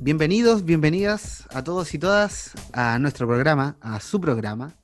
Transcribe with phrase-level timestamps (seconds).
[0.00, 4.74] Bienvenidos, bienvenidas a todos y todas a nuestro programa, a su programa.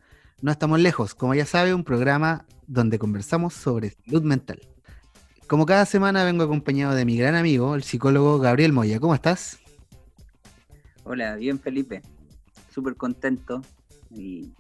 [0.41, 4.61] No estamos lejos, como ya sabe, un programa donde conversamos sobre salud mental.
[5.47, 9.01] Como cada semana vengo acompañado de mi gran amigo, el psicólogo Gabriel Moya.
[9.01, 9.59] ¿Cómo estás?
[11.05, 12.03] Hola, bien Felipe.
[12.71, 13.63] Súper contento
[14.11, 14.53] y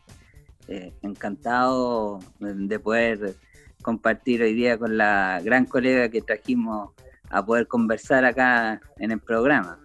[0.66, 3.36] eh, encantado de poder
[3.82, 6.90] compartir hoy día con la gran colega que trajimos
[7.30, 9.78] a poder conversar acá en el programa.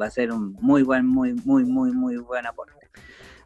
[0.00, 2.74] Va a ser un muy buen, muy, muy, muy, muy buen aporte.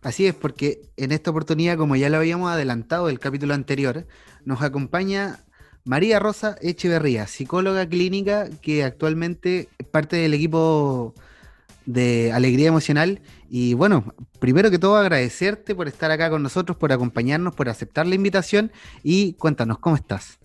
[0.03, 4.07] Así es, porque en esta oportunidad, como ya lo habíamos adelantado el capítulo anterior,
[4.45, 5.39] nos acompaña
[5.85, 11.15] María Rosa Echeverría, psicóloga clínica que actualmente es parte del equipo
[11.87, 13.21] de Alegría Emocional.
[13.57, 14.03] Y bueno,
[14.41, 18.73] primero que todo agradecerte por estar acá con nosotros, por acompañarnos, por aceptar la invitación
[19.05, 20.41] y cuéntanos, ¿cómo estás?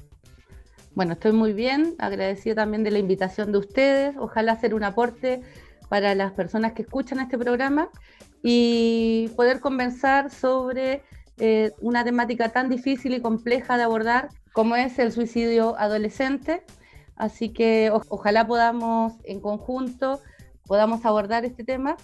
[0.93, 4.15] Bueno, estoy muy bien, agradecido también de la invitación de ustedes.
[4.19, 5.41] Ojalá hacer un aporte
[5.89, 7.89] para las personas que escuchan este programa
[8.43, 11.01] y poder conversar sobre
[11.39, 16.61] eh, una temática tan difícil y compleja de abordar como es el suicidio adolescente.
[17.15, 20.21] Así que ojalá podamos en conjunto
[20.69, 21.97] podamos abordar este tema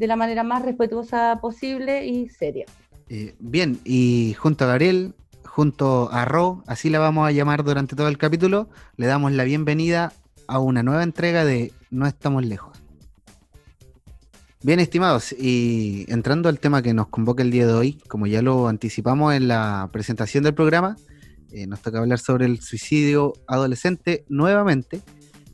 [0.00, 2.64] de la manera más respetuosa posible y seria.
[3.10, 7.94] Eh, bien, y junto a Gabriel, junto a Ro, así la vamos a llamar durante
[7.94, 10.14] todo el capítulo, le damos la bienvenida
[10.46, 12.78] a una nueva entrega de No estamos lejos.
[14.62, 18.40] Bien, estimados, y entrando al tema que nos convoca el día de hoy, como ya
[18.40, 20.96] lo anticipamos en la presentación del programa,
[21.52, 25.02] eh, nos toca hablar sobre el suicidio adolescente nuevamente.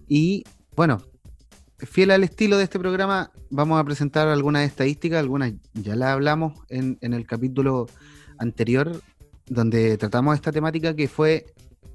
[0.06, 0.44] Y
[0.76, 1.02] bueno,
[1.78, 6.54] fiel al estilo de este programa, vamos a presentar algunas estadísticas, algunas ya las hablamos
[6.68, 7.86] en, el capítulo
[8.38, 9.02] anterior,
[9.46, 11.46] donde tratamos esta temática que fue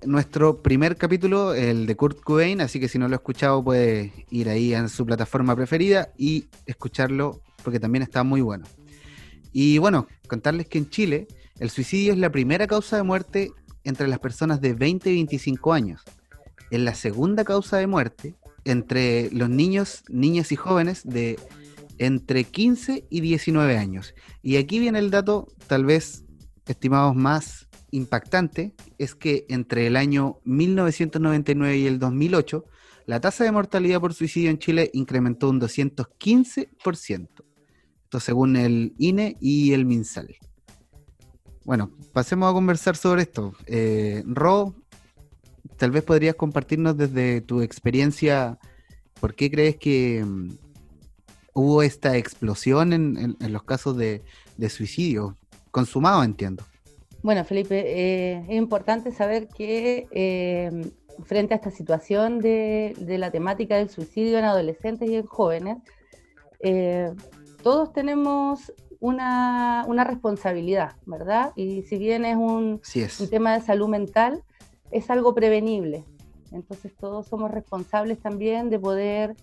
[0.05, 4.25] nuestro primer capítulo, el de Kurt Cobain, así que si no lo ha escuchado puede
[4.29, 8.65] ir ahí en su plataforma preferida y escucharlo porque también está muy bueno.
[9.51, 11.27] Y bueno, contarles que en Chile
[11.59, 13.51] el suicidio es la primera causa de muerte
[13.83, 16.01] entre las personas de 20 y 25 años.
[16.71, 18.35] Es la segunda causa de muerte
[18.65, 21.39] entre los niños, niñas y jóvenes de
[21.97, 24.15] entre 15 y 19 años.
[24.41, 26.25] Y aquí viene el dato, tal vez,
[26.65, 32.65] estimados, más impactante, es que entre el año 1999 y el 2008,
[33.05, 37.27] la tasa de mortalidad por suicidio en Chile incrementó un 215%.
[38.03, 40.35] Esto según el INE y el MinSal.
[41.63, 43.53] Bueno, pasemos a conversar sobre esto.
[43.67, 44.75] Eh, Ro,
[45.81, 48.59] tal vez podrías compartirnos desde tu experiencia,
[49.19, 50.49] ¿por qué crees que mm,
[51.55, 54.21] hubo esta explosión en, los casos de,
[54.69, 55.39] suicidio?
[55.71, 56.63] Consumado, entiendo.
[57.23, 60.69] Bueno, Felipe, eh, es importante saber que eh,
[61.25, 65.77] frente a esta situación de, la temática del suicidio en adolescentes y en jóvenes,
[66.59, 67.11] eh,
[67.63, 71.53] todos tenemos una, responsabilidad, ¿verdad?
[71.55, 72.81] Y si bien es un,
[73.19, 74.43] un tema de salud mental,
[74.91, 76.05] es algo prevenible.
[76.51, 79.35] Entonces todos somos responsables también de poder,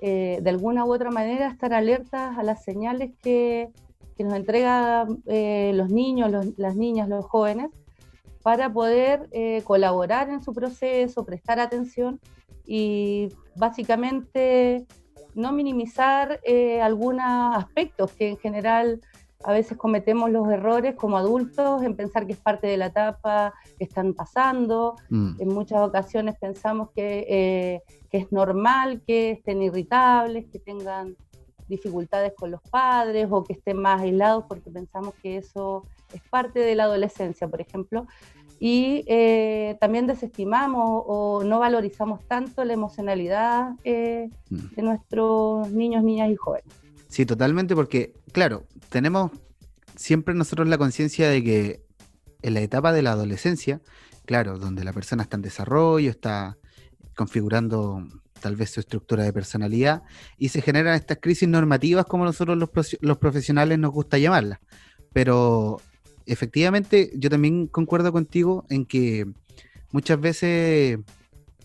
[0.00, 3.70] eh, de alguna u otra manera, estar alertas a las señales que,
[4.18, 7.68] nos entregan eh, los niños, las niñas, los jóvenes,
[8.42, 12.18] para poder eh, colaborar en su proceso, prestar atención
[12.64, 14.86] y básicamente
[15.34, 16.40] no minimizar
[16.80, 19.02] algunos aspectos que en general
[19.44, 23.54] a veces cometemos los errores como adultos en pensar que es parte de la etapa
[23.78, 24.96] que están pasando.
[25.10, 25.40] Mm.
[25.40, 31.16] En muchas ocasiones pensamos que, eh, que, es normal que estén irritables, que tengan
[31.68, 36.60] dificultades con los padres o que estén más aislados porque pensamos que eso es parte
[36.60, 38.06] de la adolescencia, por ejemplo.
[38.58, 44.74] Y eh, también desestimamos o no valorizamos tanto la emocionalidad eh, mm.
[44.74, 46.72] de nuestros niños, niñas y jóvenes.
[47.08, 49.30] Sí, totalmente, porque, claro, tenemos
[49.96, 51.80] siempre nosotros la conciencia de que
[52.42, 53.80] en la etapa de la adolescencia,
[54.26, 56.58] claro, donde la persona está en desarrollo, está
[57.14, 58.06] configurando
[58.42, 60.02] tal vez su estructura de personalidad,
[60.36, 62.68] y se generan estas crisis normativas como nosotros los,
[63.00, 64.58] los profesionales nos gusta llamarlas.
[65.14, 65.80] Pero
[66.26, 69.24] efectivamente, yo también concuerdo contigo en que
[69.92, 70.98] muchas veces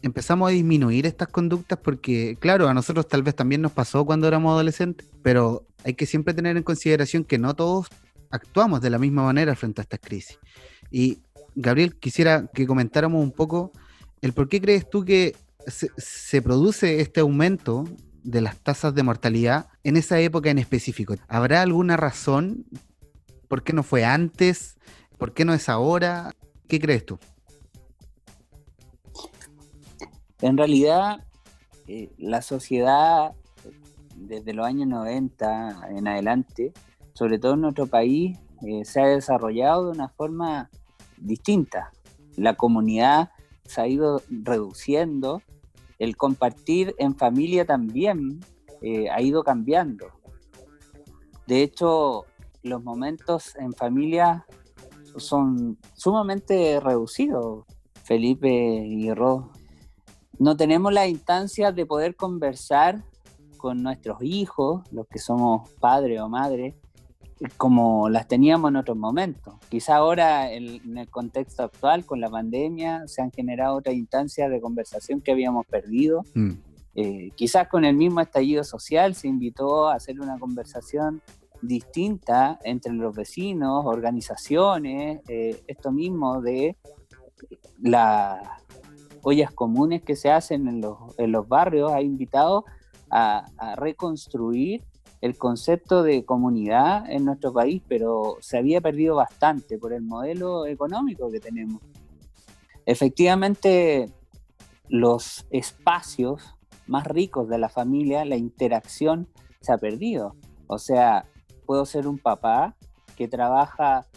[0.02, 4.28] empezamos a disminuir estas conductas porque, claro, a nosotros tal vez también nos pasó cuando
[4.28, 7.88] éramos adolescentes, pero hay que siempre tener en consideración que no todos
[8.30, 10.40] actuamos de la misma manera frente a estas crisis.
[10.90, 11.20] Y
[11.56, 13.72] Gabriel, quisiera que comentáramos un poco
[14.22, 15.36] el por qué crees tú que
[15.68, 17.86] se, produce este aumento
[18.24, 21.16] de las tasas de mortalidad en esa época en específico.
[21.28, 22.66] ¿Habrá alguna razón?
[23.48, 24.78] ¿Por qué no fue antes?
[25.18, 26.32] ¿Por qué no es ahora?
[26.68, 27.20] ¿Qué crees tú?
[30.42, 31.24] En realidad,
[31.88, 33.34] eh, la sociedad
[34.16, 36.74] desde los años 90 en adelante,
[37.14, 40.70] sobre todo en nuestro país, eh, se ha desarrollado de una forma
[41.18, 41.92] distinta.
[42.36, 43.32] La comunidad
[43.66, 45.42] se ha ido reduciendo,
[46.00, 48.40] el compartir en familia también
[48.82, 50.08] eh, ha ido cambiando.
[51.46, 52.26] De hecho,
[52.64, 54.46] los momentos en familia
[55.18, 57.66] son sumamente reducidos,
[58.04, 59.52] Felipe y Ro.
[60.40, 63.04] No tenemos la instancia de poder conversar
[63.58, 66.76] con nuestros hijos, los que somos padres o madres,
[67.58, 69.56] como las teníamos en otros momentos.
[69.70, 74.62] Quizá ahora en el contexto actual, con la pandemia, se han generado otras instancias de
[74.62, 76.24] conversación que habíamos perdido.
[76.34, 76.52] Mm.
[76.94, 81.22] Eh, quizás con el mismo estallido social se invitó a hacer una conversación
[81.62, 86.76] distinta entre los vecinos, organizaciones, eh, esto mismo de
[87.82, 88.40] las
[89.24, 92.66] ollas comunes que se hacen en los, en los barrios, ha invitado
[93.10, 94.84] a, reconstruir
[95.22, 100.66] el concepto de comunidad en nuestro país, pero se había perdido bastante por el modelo
[100.66, 101.82] económico que tenemos.
[102.86, 104.10] Efectivamente,
[104.90, 106.56] los espacios
[106.88, 109.28] más ricos de la familia, la interacción
[109.60, 110.36] se ha perdido.
[110.66, 111.26] O sea,
[111.68, 112.76] puedo ser un papá
[113.16, 114.08] que trabaja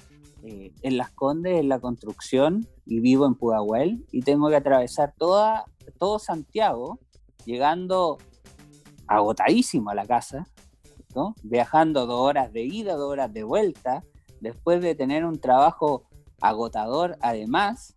[0.42, 5.14] eh, en Las Condes, en la construcción, y vivo en Pudahuel, y tengo que atravesar
[5.16, 5.64] toda,
[5.98, 6.98] todo Santiago,
[7.44, 8.18] llegando
[9.06, 10.46] agotadísimo a la casa,
[11.14, 11.34] ¿no?
[11.42, 14.04] viajando dos horas de ida, dos horas de vuelta,
[14.40, 16.04] después de tener un trabajo
[16.40, 17.94] agotador además,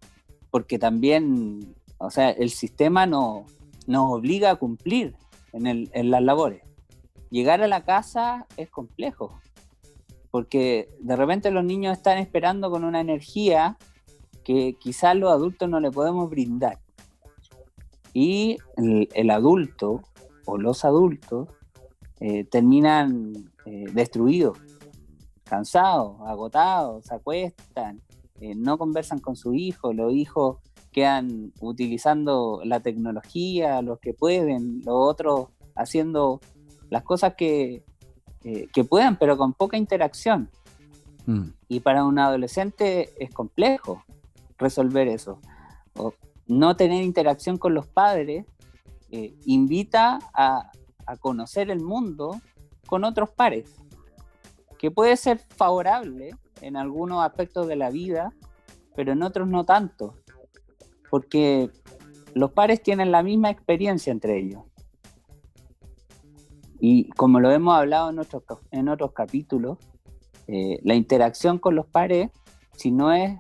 [0.52, 3.46] porque también, o sea, el sistema no,
[3.88, 5.16] nos obliga a cumplir
[5.54, 6.62] en, en las labores.
[7.30, 9.40] Llegar a la casa es complejo,
[10.32, 13.78] porque de repente los niños están esperando con una energía
[14.48, 16.80] que quizás los adultos no le podemos brindar.
[18.14, 20.04] Y el adulto
[20.46, 21.50] o los adultos
[22.22, 24.58] eh, terminan eh, destruidos,
[25.44, 28.02] cansados, agotados, se acuestan,
[28.40, 30.60] eh, no conversan con su hijo, los hijos
[30.94, 36.40] quedan utilizando la tecnología, los que pueden, los otros haciendo
[36.90, 37.84] las cosas que,
[38.42, 40.50] que puedan, pero con poca interacción.
[41.26, 41.50] Mm.
[41.68, 44.06] Y para un adolescente es complejo
[44.58, 45.40] resolver eso.
[45.96, 46.14] O
[46.48, 48.46] no tener interacción con los padres
[49.12, 50.72] eh, invita a,
[51.22, 52.42] conocer el mundo
[52.86, 53.76] con otros pares,
[54.78, 58.34] que puede ser favorable en algunos aspectos de la vida,
[58.94, 60.16] pero en otros no tanto,
[61.10, 61.72] porque
[62.34, 64.64] los pares tienen la misma experiencia entre ellos.
[66.82, 68.20] Y como lo hemos hablado en,
[68.72, 69.78] en otros capítulos,
[70.48, 72.32] eh, la interacción con los pares,
[72.74, 73.40] si no es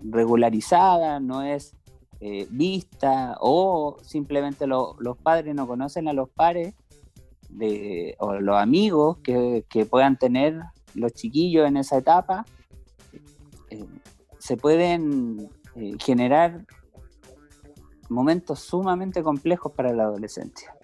[0.00, 1.76] regularizada, no es
[2.18, 6.74] eh, vista o simplemente los padres no conocen a los pares
[8.18, 10.58] o los amigos que, puedan tener
[10.94, 12.46] los chiquillos en esa etapa,
[13.68, 13.84] eh,
[14.38, 16.64] se pueden eh, generar
[18.08, 20.74] momentos sumamente complejos para la adolescencia.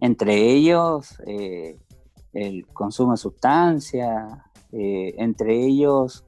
[0.00, 1.16] Entre ellos,
[2.32, 4.38] el consumo de sustancias,
[4.72, 6.24] entre ellos,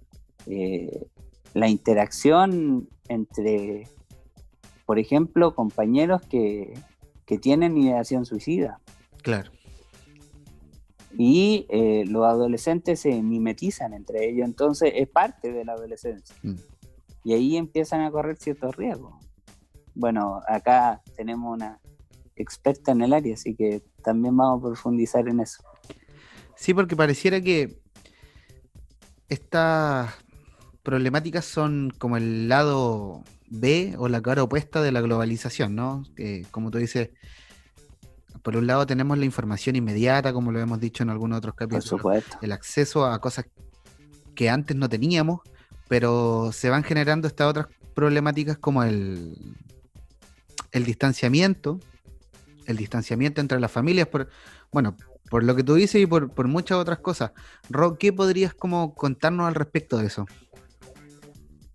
[1.57, 3.89] la interacción entre,
[4.85, 6.75] por ejemplo, compañeros que,
[7.41, 8.79] tienen ideación suicida.
[9.23, 9.51] Claro.
[11.19, 16.37] Y eh, los adolescentes se mimetizan entre ellos, entonces es parte de la adolescencia.
[16.43, 16.57] Mm.
[17.25, 19.15] Y ahí empiezan a correr ciertos riesgos.
[19.95, 21.81] Bueno, acá tenemos una
[22.37, 25.65] experta en el área, así que también vamos a profundizar en eso.
[26.55, 27.81] Sí, porque pareciera que
[29.29, 30.15] esta
[30.87, 36.05] problemáticas son como el lado B o la cara opuesta de la globalización, ¿no?
[36.53, 37.11] como tú dices,
[38.45, 42.01] por un lado tenemos la información inmediata, como lo hemos dicho en algunos otros capítulos,
[42.41, 43.47] el acceso a cosas
[44.37, 45.41] que antes no teníamos,
[45.89, 49.57] pero se van generando estas otras problemáticas como el,
[50.71, 51.81] el distanciamiento,
[52.67, 54.29] el distanciamiento entre las familias, por,
[54.71, 54.97] bueno,
[55.29, 57.33] por lo que tú dices y por, por muchas otras cosas.
[57.71, 60.27] Ro, ¿qué podrías como contarnos al respecto de eso?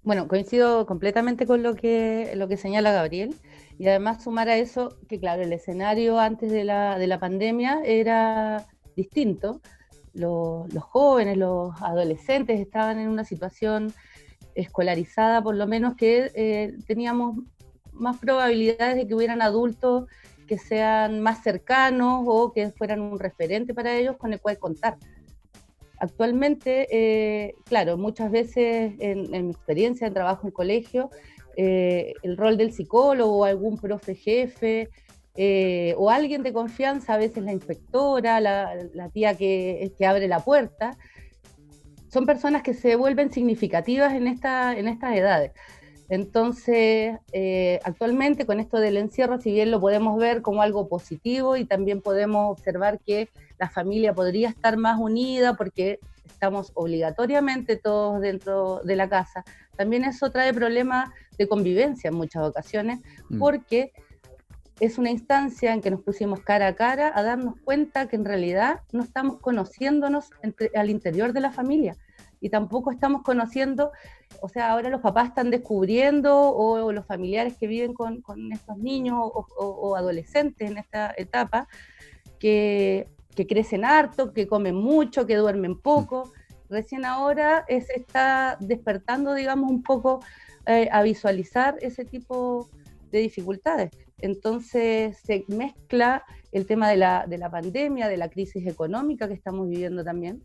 [0.04, 3.36] Bueno, coincido completamente con lo que, lo que señala Gabriel
[3.78, 7.82] y además sumar a eso que, claro, el escenario antes de la, de la pandemia
[7.86, 8.66] era
[8.96, 9.62] distinto.
[10.14, 13.94] Los, los, jóvenes, los adolescentes estaban en una situación
[14.56, 17.38] escolarizada, por lo menos que eh, teníamos
[17.94, 20.06] más probabilidades de que hubieran adultos
[20.48, 24.98] que sean más cercanos o que fueran un referente para ellos con el cual contar.
[26.02, 31.12] Actualmente, eh, claro, muchas veces en, mi experiencia en trabajo en colegio,
[31.56, 34.90] eh, el rol del psicólogo o algún profe jefe
[35.36, 40.40] eh, o alguien de confianza, a veces la inspectora, la, tía que, que, abre la
[40.40, 40.98] puerta,
[42.08, 45.52] son personas que se vuelven significativas en, esta, en estas edades.
[46.12, 47.18] Entonces,
[47.86, 52.02] actualmente con esto del encierro, si bien lo podemos ver como algo positivo y también
[52.02, 58.98] podemos observar que la familia podría estar más unida porque estamos obligatoriamente todos dentro de
[58.98, 59.46] la casa.
[59.78, 63.00] También eso trae problemas de convivencia en muchas ocasiones
[63.30, 63.40] mm.
[63.40, 63.94] porque
[64.82, 68.26] es una instancia en que nos pusimos cara a cara a darnos cuenta que en
[68.26, 70.32] realidad no estamos conociéndonos
[70.76, 71.96] al interior de la familia
[72.42, 73.92] y tampoco estamos conociendo,
[74.42, 79.18] o sea, ahora los papás están descubriendo o, los familiares que viven con, estos niños
[79.24, 81.70] o adolescentes en esta etapa,
[82.40, 83.08] que
[83.48, 86.34] crecen harto, que comen mucho, que duermen poco.
[86.70, 90.22] Recién ahora se está despertando, digamos, un poco
[90.66, 92.70] eh, a visualizar ese tipo
[93.12, 93.92] de dificultades.
[94.20, 99.34] Entonces se mezcla el tema de la, de la pandemia, de la crisis económica que
[99.34, 100.44] estamos viviendo también,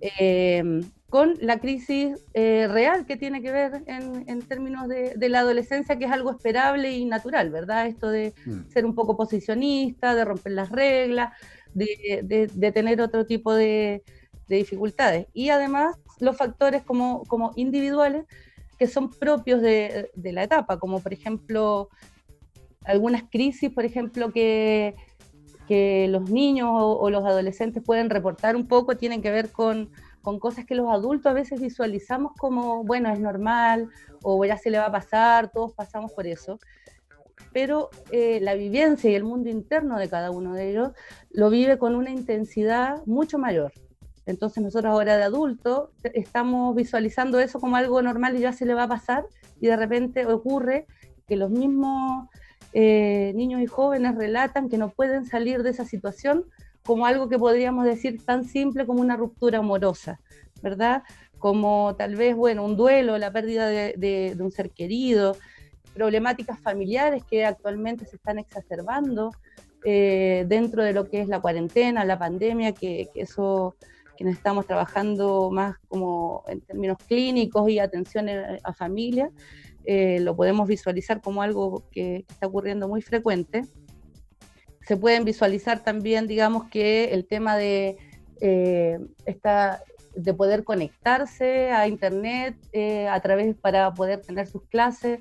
[0.00, 5.28] em, con la crisis eh, real que tiene que ver en, en términos de, de,
[5.28, 7.86] la adolescencia, que es algo esperable y natural, ¿verdad?
[7.86, 8.70] Esto de mm.
[8.70, 11.32] ser un poco posicionista, de romper las reglas,
[11.76, 14.02] de, tener otro tipo de,
[14.48, 15.26] dificultades.
[15.32, 18.26] Y además los factores como, como individuales
[18.78, 21.88] que son propios de, la etapa, como por ejemplo
[22.84, 24.94] algunas crisis, por ejemplo, que,
[25.66, 29.90] que los niños o, los adolescentes pueden reportar un poco, tienen que ver con,
[30.26, 33.90] con cosas que los adultos a veces visualizamos como, bueno, es normal
[34.24, 36.58] o ya se le va a pasar, todos pasamos por eso
[37.52, 40.90] pero eh, la vivencia y el mundo interno de cada uno de ellos
[41.30, 43.72] lo vive con una intensidad mucho mayor.
[44.26, 48.74] Entonces nosotros ahora de adultos estamos visualizando eso como algo normal y ya se le
[48.74, 49.26] va a pasar
[49.60, 50.86] y de repente ocurre
[51.28, 52.28] que los mismos
[52.72, 56.44] eh, niños y jóvenes relatan que no pueden salir de esa situación
[56.86, 60.20] como algo que podríamos decir tan simple como una ruptura amorosa,
[60.62, 61.02] ¿verdad?
[61.38, 65.36] Como tal vez, bueno, un duelo, la pérdida de un ser querido,
[65.96, 69.32] problemáticas familiares que actualmente se están exacerbando
[69.88, 73.76] eh, dentro de lo que es la cuarentena, la pandemia, que, eso
[74.16, 79.30] que estamos trabajando más como en términos clínicos y atención a, familia,
[79.84, 83.62] eh, lo podemos visualizar como algo que, está ocurriendo muy frecuente.
[84.86, 87.96] Se pueden visualizar también, digamos, que el tema de
[88.40, 89.82] eh, esta,
[90.14, 92.56] de poder conectarse a internet
[93.10, 95.20] a través para poder tener sus clases,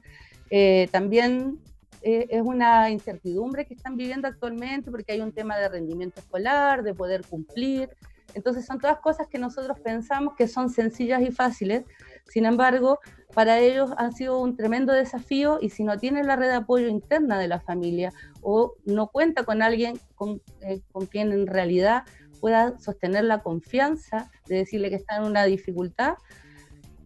[0.50, 1.60] eh, también
[2.01, 6.84] eh, es una incertidumbre que están viviendo actualmente porque hay un tema de rendimiento escolar,
[6.84, 7.89] de poder cumplir.
[8.34, 11.84] Entonces son todas cosas que nosotros pensamos que son sencillas y fáciles,
[12.27, 13.00] sin embargo,
[13.34, 16.88] para ellos han sido un tremendo desafío y si no tienen la red de apoyo
[16.88, 22.03] interna de la familia o no cuenta con alguien con, eh, con quien en realidad
[22.39, 26.15] pueda sostener la confianza de decirle que está en una dificultad,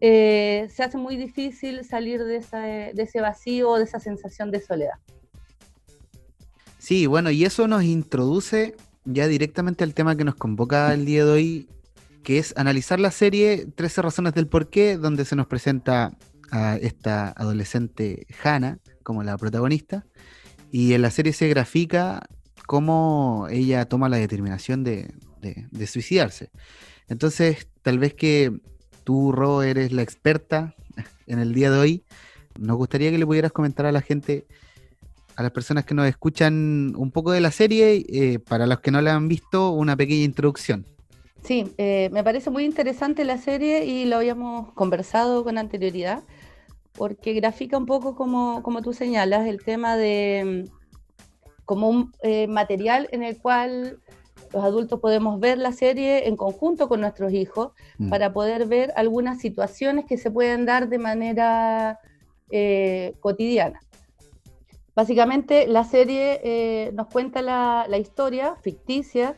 [0.02, 2.38] eh, se hace muy difícil salir de,
[2.96, 4.96] ese vacío, de esa sensación de soledad.
[6.78, 11.26] Sí, bueno, y eso nos introduce ya directamente al tema que nos convoca el día
[11.26, 11.70] de hoy,
[12.24, 16.18] que es analizar la serie 13 razones del porqué, donde se nos presenta
[16.52, 20.06] a esta adolescente Hannah como la protagonista,
[20.72, 22.28] y en la serie se grafica
[22.68, 25.08] cómo ella toma la determinación de
[25.88, 26.52] suicidarse.
[27.08, 28.60] Entonces, tal vez que
[29.04, 30.76] tú, Ro, eres la experta
[31.26, 32.04] en el día de hoy.
[32.60, 34.46] Nos gustaría que le pudieras comentar a la gente,
[35.36, 38.92] a las personas que nos escuchan un poco de la serie, eh, para los que
[38.92, 40.86] no la han visto, una pequeña introducción.
[41.44, 46.24] Sí, eh, me parece muy interesante la serie y lo habíamos conversado con anterioridad,
[46.94, 52.48] porque grafica un poco como, como tú señalas, el tema de mm, como un eh,
[52.48, 54.00] material en el cual
[54.54, 58.10] los adultos podemos ver la serie en conjunto con nuestros hijos mm.
[58.10, 62.00] para poder ver algunas situaciones que se pueden dar de manera
[62.52, 63.80] eh, cotidiana.
[64.96, 69.38] Básicamente la serie nos cuenta la, historia ficticia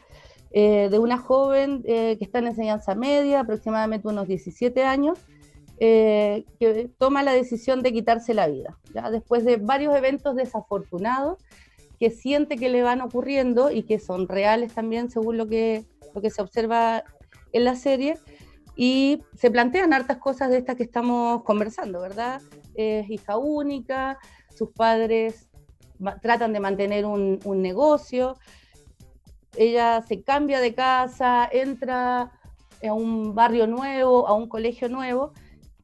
[0.53, 5.19] eh, de una joven que está en enseñanza media, aproximadamente unos 17 años,
[5.79, 8.77] que toma la decisión de quitarse la vida.
[8.93, 9.09] ¿ya?
[9.09, 11.39] Después de varios eventos desafortunados
[11.99, 16.21] que siente que le van ocurriendo y que son reales también según lo que, lo
[16.21, 17.03] que se observa
[17.53, 18.17] en la serie.
[18.75, 22.41] Y se plantean hartas cosas de estas que estamos conversando, ¿verdad?
[22.73, 24.17] Es hija única,
[24.55, 25.47] sus padres
[26.21, 28.37] tratan de mantener un, negocio,
[29.55, 32.31] ella se cambia de casa, entra
[32.83, 35.33] a un barrio nuevo, a un colegio nuevo,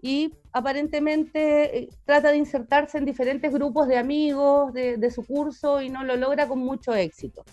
[0.02, 5.90] y aparentemente eh, trata de insertarse en diferentes grupos de amigos de, su curso y
[5.90, 7.44] no lo logra con mucho éxito.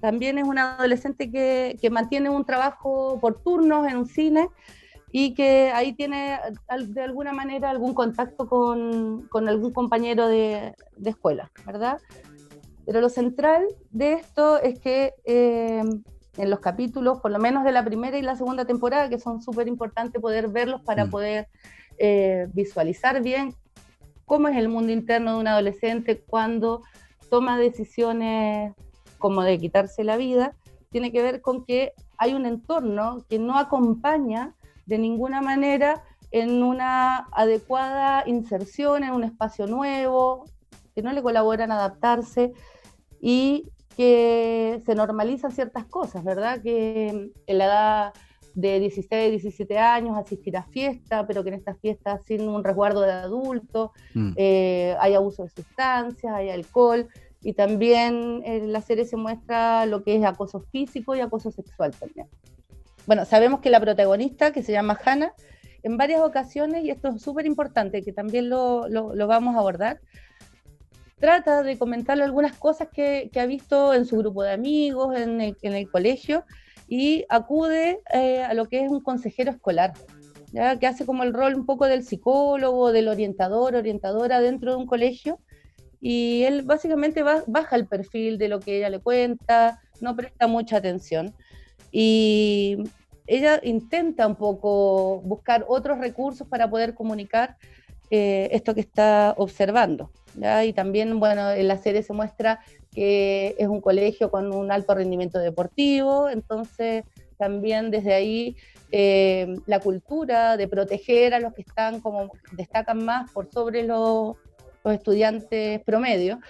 [0.00, 4.48] También es una adolescente que, mantiene un trabajo por turnos en un cine
[5.10, 6.38] y que ahí tiene
[6.86, 11.98] de alguna manera algún contacto con, con algún compañero de, de, escuela, ¿verdad?
[12.88, 15.82] Pero lo central de esto es que eh,
[16.38, 19.42] en los capítulos, por lo menos de la primera y la segunda temporada, que son
[19.42, 21.10] súper importantes poder verlos para mm.
[21.10, 21.48] poder
[21.98, 23.54] eh, visualizar bien
[24.24, 26.80] cómo es el mundo interno de un adolescente cuando
[27.28, 28.72] toma decisiones
[29.18, 30.56] como de quitarse la vida,
[30.90, 34.54] tiene que ver con que hay un entorno que no acompaña
[34.86, 40.46] de ninguna manera en una adecuada inserción en un espacio nuevo,
[40.94, 42.54] que no le colaboran a adaptarse
[43.20, 46.62] y que se normalizan ciertas cosas, ¿verdad?
[46.62, 47.08] Que
[47.46, 48.12] en la edad
[48.54, 53.02] de 16, 17 años asistir a fiestas, pero que en estas fiestas sin un resguardo
[53.02, 54.32] de adulto, mm.
[54.36, 57.08] eh, hay abuso de sustancias, hay alcohol,
[57.40, 61.92] y también en la serie se muestra lo que es acoso físico y acoso sexual
[61.92, 62.26] también.
[63.06, 65.32] Bueno, sabemos que la protagonista, que se llama Hannah,
[65.82, 68.88] en varias ocasiones, y esto es súper importante, que también lo,
[69.26, 70.00] vamos a abordar,
[71.18, 75.90] trata de comentarle algunas cosas que, ha visto en su grupo de amigos, en el,
[75.90, 76.44] colegio,
[76.88, 79.92] y acude eh, a lo que es un consejero escolar,
[80.80, 84.86] que hace como el rol un poco del psicólogo, del orientador, orientadora dentro de un
[84.86, 85.38] colegio,
[86.00, 90.76] y él básicamente baja el perfil de lo que ella le cuenta, no presta mucha
[90.76, 91.34] atención.
[91.90, 92.78] Y
[93.26, 97.56] ella intenta un poco buscar otros recursos para poder comunicar
[98.10, 100.10] eh, esto que está observando.
[100.64, 102.60] Y también, bueno, en la serie se muestra
[102.94, 107.04] que es un colegio con un alto rendimiento deportivo, entonces
[107.38, 108.56] también desde ahí
[108.90, 114.36] eh, la cultura de proteger a los que están como destacan más por sobre los,
[114.84, 116.40] estudiantes promedio.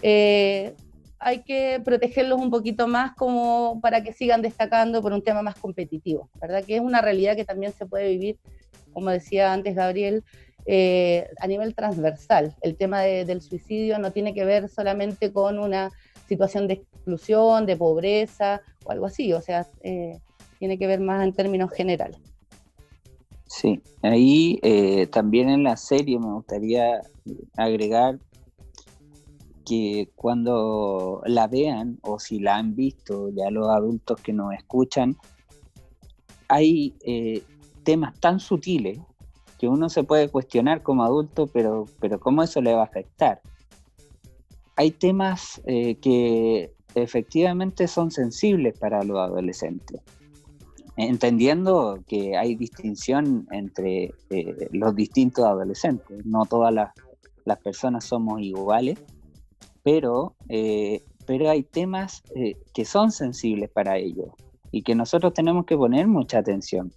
[0.00, 0.74] Eh,
[1.18, 5.56] hay que protegerlos un poquito más como para que sigan destacando por un tema más
[5.56, 6.62] competitivo, ¿verdad?
[6.64, 8.38] Que es una realidad que también se puede vivir,
[8.92, 10.22] como decía antes Gabriel,
[10.72, 12.54] eh, a nivel transversal.
[12.60, 15.90] El tema del suicidio no tiene que ver solamente con una
[16.28, 20.20] situación de exclusión, de pobreza o algo así, o sea, eh,
[20.60, 22.20] tiene que ver más en términos generales.
[23.46, 27.00] Sí, ahí eh, también en la serie me gustaría
[27.56, 28.20] agregar
[29.66, 35.16] que cuando la vean o si la han visto ya los adultos que nos escuchan,
[36.46, 36.94] hay
[37.82, 39.00] temas tan sutiles
[39.60, 43.42] que uno se puede cuestionar como adulto, pero, pero ¿cómo eso le va a afectar?
[44.74, 50.00] Hay temas eh, que efectivamente son sensibles para los adolescentes,
[50.96, 56.94] entendiendo que hay distinción entre eh, los distintos adolescentes, no todas las,
[57.44, 58.98] las personas somos iguales
[59.82, 62.22] pero, eh, pero hay temas
[62.74, 64.28] que son sensibles para ellos
[64.72, 66.92] y que nosotros tenemos que poner mucha atención.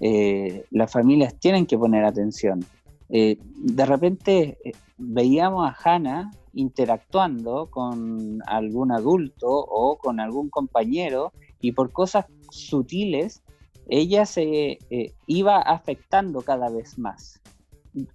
[0.00, 2.64] Eh, las familias tienen que poner atención.
[3.08, 4.56] de repente
[4.96, 13.42] veíamos a Hannah interactuando con algún adulto o con algún compañero y por cosas sutiles
[13.88, 14.78] ella se
[15.26, 17.40] iba afectando cada vez más,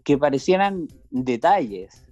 [0.06, 2.06] que parecieran detalles,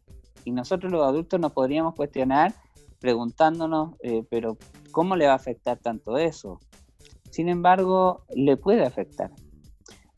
[0.46, 2.54] y nosotros los adultos nos podríamos cuestionar
[3.00, 4.58] preguntándonos, eh, pero
[4.92, 6.60] ¿cómo le va a afectar tanto eso?
[7.30, 9.32] Sin embargo, le puede afectar.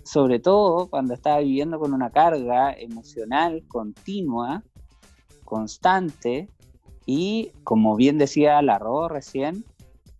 [0.05, 4.63] Sobre todo cuando está viviendo con una carga emocional continua,
[5.43, 6.47] constante,
[7.07, 9.65] y como bien decía Larro recién,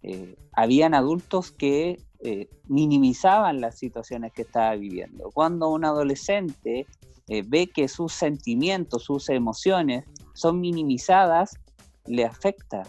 [0.02, 5.30] eh, habían adultos que eh, minimizaban las situaciones que estaba viviendo.
[5.32, 6.88] Cuando un adolescente
[7.28, 11.60] eh, ve que sus sentimientos, sus emociones son minimizadas,
[12.08, 12.84] le afecta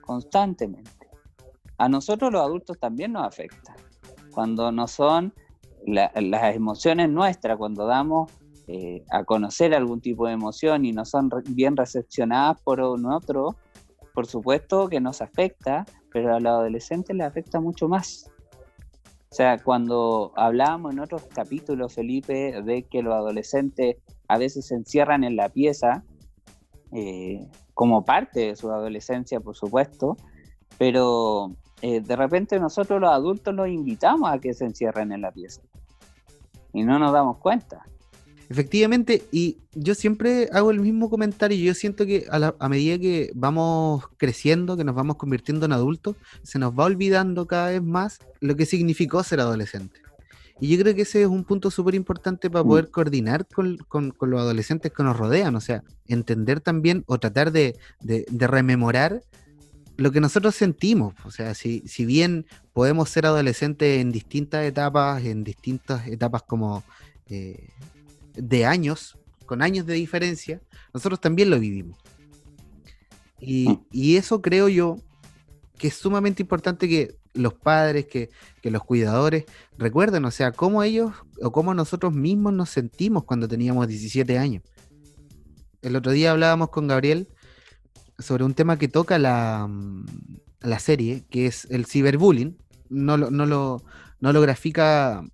[0.00, 1.08] constantemente.
[1.78, 3.74] A nosotros los adultos también nos afecta.
[4.32, 5.34] Cuando no son
[5.86, 8.32] las emociones nuestras, cuando damos
[8.66, 13.56] eh, a conocer algún tipo de emoción y no son bien recepcionadas por un otro,
[14.14, 18.30] por supuesto que nos afecta, pero a los adolescentes les afecta mucho más.
[19.30, 23.96] O sea, cuando hablábamos en otros capítulos, Felipe, de que los adolescentes
[24.28, 26.04] a veces se encierran en la pieza,
[26.92, 30.16] eh, como parte de su adolescencia, por supuesto,
[30.78, 35.30] pero eh, de repente nosotros los adultos los invitamos a que se encierren en la
[35.30, 35.60] pieza
[36.72, 37.84] y no nos damos cuenta.
[38.48, 44.04] Efectivamente, y yo siempre hago el mismo comentario, yo siento que a, medida que vamos
[44.16, 48.56] creciendo, que nos vamos convirtiendo en adultos, se nos va olvidando cada vez más lo
[48.56, 50.00] que significó ser adolescente.
[50.60, 52.68] Y yo creo que ese es un punto súper importante para mm.
[52.68, 53.76] poder coordinar con,
[54.22, 57.76] los adolescentes que nos rodean, o sea, entender también o tratar de,
[58.30, 59.20] rememorar
[59.96, 61.14] lo que nosotros sentimos.
[61.24, 66.84] O sea, si, si bien podemos ser adolescentes en distintas etapas, en distintas etapas como
[67.28, 67.68] eh,
[68.34, 70.60] de años, con años de diferencia,
[70.92, 71.98] nosotros también lo vivimos.
[73.40, 73.86] Y, mm.
[73.90, 74.98] y eso creo yo
[75.78, 78.30] que es sumamente importante que los padres, que,
[78.62, 79.44] los cuidadores
[79.76, 84.62] recuerden, o sea, cómo ellos o cómo nosotros mismos nos sentimos cuando teníamos 17 años.
[85.82, 87.28] El otro día hablábamos con Gabriel
[88.18, 90.06] sobre un tema que toca la, mm,
[90.60, 92.56] la serie, que es el ciberbullying.
[92.90, 93.82] No lo, no, lo,
[94.20, 95.24] no lo grafica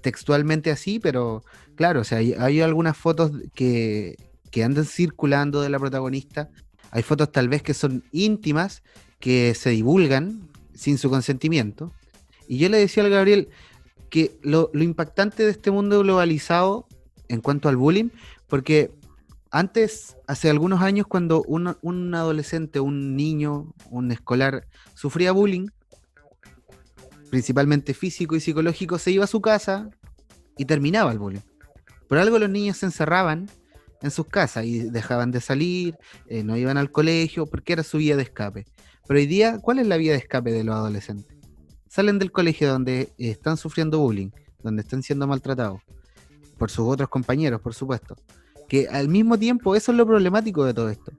[0.00, 1.42] textualmente así, pero
[1.74, 4.16] claro, o sea, hay, algunas fotos que,
[4.50, 6.50] que andan circulando de la protagonista.
[6.90, 8.82] Hay fotos tal vez que son íntimas,
[9.20, 11.92] que se divulgan sin su consentimiento.
[12.46, 13.48] Y yo le decía al Gabriel
[14.10, 16.86] que lo, impactante de este mundo globalizado
[17.28, 18.08] en cuanto al bullying,
[18.46, 18.90] porque
[19.50, 25.68] antes, hace algunos años, cuando un, adolescente, un niño, un escolar sufría bullying,
[27.30, 29.90] principalmente físico y psicológico, se iba a su casa
[30.56, 31.40] y terminaba el bullying.
[32.08, 33.50] Por algo los niños se encerraban
[34.02, 37.98] en sus casas y dejaban de salir, eh, no iban al colegio, porque era su
[37.98, 38.64] vía de escape.
[39.06, 41.36] Pero hoy día, ¿cuál es la vía de escape de los adolescentes?
[41.88, 44.30] Salen del colegio donde están sufriendo bullying,
[44.62, 45.80] donde están siendo maltratados,
[46.58, 48.16] por sus otros compañeros, por supuesto.
[48.68, 51.12] Que al mismo tiempo, eso es lo problemático de todo esto,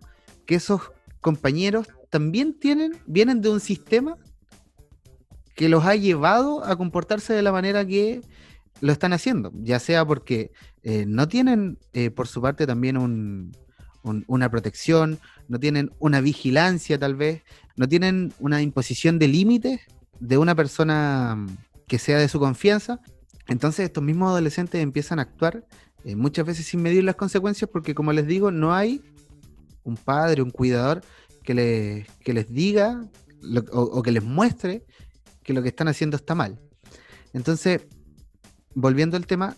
[0.45, 4.17] que esos compañeros también tienen, vienen de un sistema
[5.55, 8.21] que los ha llevado a comportarse de la manera que
[8.81, 10.51] lo están haciendo, ya sea porque
[10.83, 12.97] eh, no tienen eh, por su parte también
[14.03, 17.43] una protección, no tienen una vigilancia tal vez,
[17.75, 19.81] no tienen una imposición de límites
[20.19, 21.45] de una persona
[21.88, 23.01] que sea de su confianza.
[23.47, 25.65] Entonces estos mismos adolescentes empiezan a actuar
[26.10, 29.02] eh, muchas veces sin medir las consecuencias porque como les digo, no hay
[29.84, 31.02] un padre, un cuidador
[31.43, 31.54] que,
[32.26, 33.04] les diga
[33.72, 34.86] o, que les muestre
[35.43, 36.60] que lo que están haciendo está mal.
[37.34, 37.82] Entonces,
[38.76, 39.56] volviendo al tema,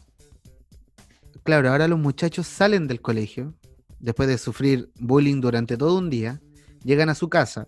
[1.43, 3.53] claro, ahora los muchachos salen del colegio
[3.99, 6.41] después de sufrir bullying durante todo un día,
[6.83, 7.67] llegan a su casa,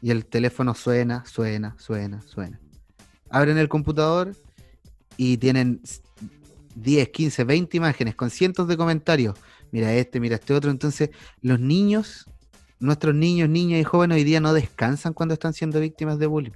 [0.00, 2.60] y el teléfono suena, suena, suena, suena.
[3.30, 4.36] Abren el computador
[5.16, 5.80] y tienen
[6.74, 9.38] 10, 15, 20 imágenes con cientos de comentarios.
[9.70, 10.70] Mira este, mira este otro.
[10.70, 12.26] Entonces, los niños,
[12.78, 16.52] nuestros niños, niñas y jóvenes hoy día no descansan cuando están siendo víctimas de bullying.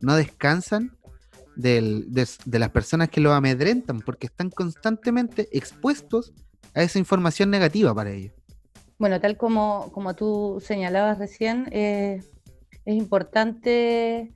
[0.00, 0.96] No descansan
[1.56, 6.32] de, las personas que los amedrentan porque están constantemente expuestos
[6.74, 8.32] a esa información negativa para ellos.
[8.98, 12.22] Bueno, tal como, como tú señalabas recién, eh,
[12.84, 14.32] es importante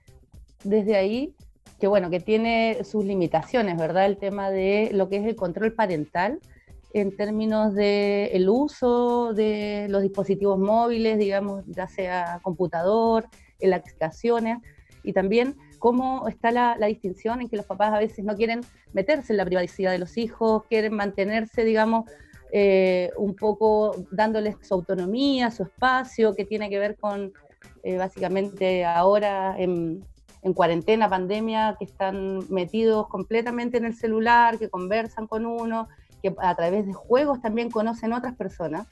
[0.64, 1.34] desde ahí
[1.80, 4.06] que bueno, que tiene sus limitaciones, ¿verdad?
[4.06, 6.38] El tema de lo que es el control parental
[6.92, 13.26] en términos de el uso de los dispositivos móviles, digamos, ya sea computador,
[13.60, 14.58] en las aplicaciones,
[15.02, 18.60] y también cómo está la, la, distinción en que los papás a veces no quieren
[18.92, 22.04] meterse en la privacidad de los hijos, quieren mantenerse, digamos,
[22.52, 27.32] eh, un poco dándoles su autonomía, su espacio, que tiene que ver con
[27.82, 30.04] eh, básicamente ahora en,
[30.54, 35.88] cuarentena, pandemia, que están metidos completamente en el celular, que conversan con uno,
[36.22, 38.86] que a través de juegos también conocen otras personas.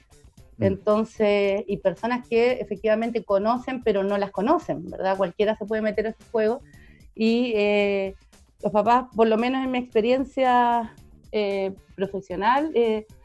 [0.59, 0.65] Mm.
[0.65, 5.17] Entonces, y personas que efectivamente conocen, pero no las conocen, ¿verdad?
[5.17, 6.63] Cualquiera se puede meter a estos juegos.
[7.15, 8.15] Y eh,
[8.63, 10.95] los papás, por lo menos en mi experiencia
[11.33, 12.73] eh, profesional,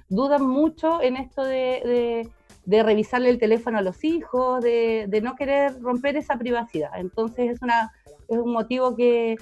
[0.08, 2.30] dudan mucho en esto de
[2.66, 6.92] de revisarle el teléfono a los hijos, de, no querer romper esa privacidad.
[6.96, 7.92] Entonces es, una,
[8.28, 9.36] es un motivo que,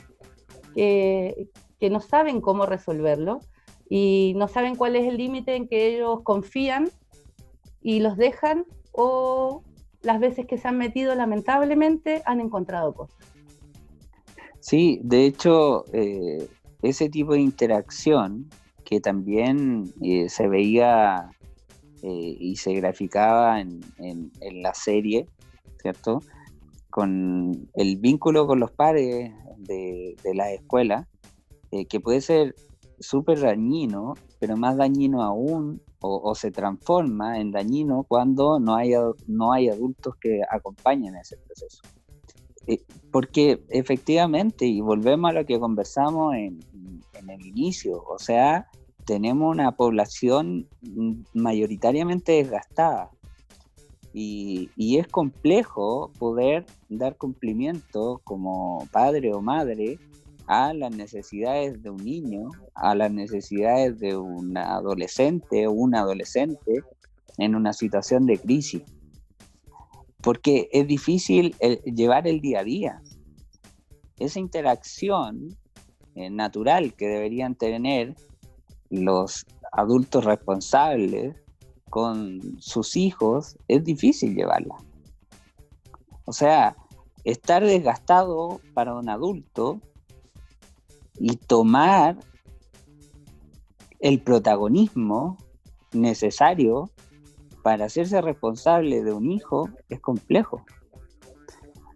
[0.74, 3.40] que, no saben cómo resolverlo
[3.90, 6.90] y no saben cuál es el límite en que ellos confían
[7.82, 9.64] y los dejan o
[10.02, 13.18] las veces que se han metido lamentablemente han encontrado cosas.
[14.60, 16.48] Sí, de hecho, eh,
[16.82, 18.48] ese tipo de interacción
[18.86, 21.32] que también eh, se veía
[22.04, 25.28] eh, y se graficaba en, en, la serie,
[25.82, 26.22] ¿cierto?
[26.92, 31.08] Con el vínculo con los padres de, la escuela,
[31.72, 32.56] eh, que puede ser
[33.00, 38.94] súper dañino, pero más dañino aún, o, se transforma en dañino cuando no hay,
[39.28, 41.82] no hay adultos que acompañen ese proceso.
[42.68, 46.60] Eh, porque efectivamente, y volvemos a lo que conversamos en,
[47.14, 48.68] en el inicio, o sea,
[49.06, 50.68] tenemos una población
[51.34, 53.12] mayoritariamente desgastada
[54.14, 60.00] y, es complejo poder dar cumplimiento como padre o madre
[60.48, 66.84] a las necesidades de un niño, a las necesidades de un adolescente o un adolescente
[67.38, 68.84] en una situación de crisis.
[70.22, 73.02] Porque es difícil llevar el día a día.
[74.20, 75.58] Esa interacción
[76.16, 78.16] eh, natural que deberían tener
[78.90, 81.41] los adultos responsables
[81.92, 84.78] con sus hijos es difícil llevarla.
[86.24, 86.78] O sea,
[87.26, 89.82] estar desgastado para un adulto
[91.20, 92.18] y tomar
[94.00, 95.38] el protagonismo
[95.92, 96.90] necesario
[97.62, 100.64] para hacerse responsable de un hijo es complejo.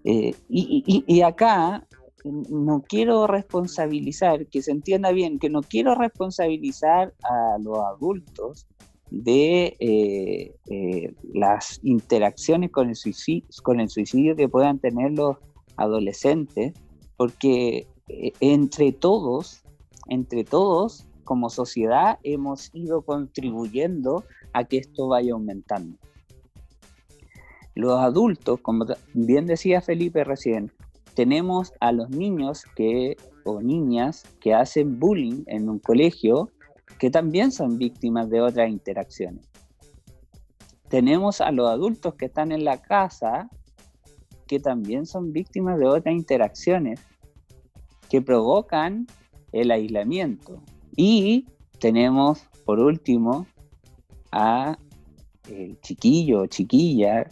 [0.03, 1.87] Eh, y, acá
[2.25, 8.67] no quiero responsabilizar, que se entienda bien, que no quiero responsabilizar a los adultos
[9.11, 15.37] de eh, eh, las interacciones con el, suicidio, con el suicidio que puedan tener los
[15.77, 16.73] adolescentes,
[17.17, 19.63] porque eh, entre todos,
[20.09, 25.97] entre todos, como sociedad, hemos ido contribuyendo a que esto vaya aumentando.
[27.73, 30.71] Los adultos, como bien decía Felipe recién,
[31.13, 36.51] tenemos a los niños que, o niñas que hacen bullying en un colegio
[36.99, 39.45] que también son víctimas de otras interacciones.
[40.89, 43.49] Tenemos a los adultos que están en la casa
[44.47, 46.99] que también son víctimas de otras interacciones
[48.09, 49.07] que provocan
[49.51, 50.61] el aislamiento.
[50.95, 51.47] Y
[51.79, 53.47] tenemos, por último,
[54.31, 54.77] a
[55.49, 57.27] el chiquillo o chiquilla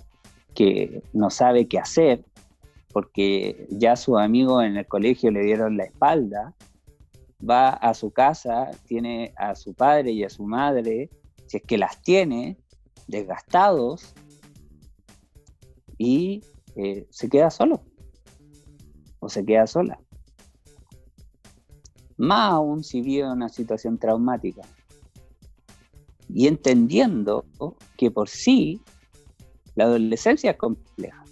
[0.55, 2.23] que no sabe qué hacer
[2.93, 6.53] porque ya sus amigos en el colegio le dieron la espalda,
[7.47, 11.09] va a su casa, tiene a su padre y a su madre,
[11.47, 12.57] si es que las tiene,
[13.07, 14.13] desgastados,
[15.97, 16.43] y
[16.75, 17.81] eh, se queda solo
[19.19, 19.99] o se queda sola.
[22.17, 24.61] Más aún si vive una situación traumática.
[26.29, 27.45] Y entendiendo
[27.97, 28.81] que por sí
[29.75, 31.23] la adolescencia es compleja.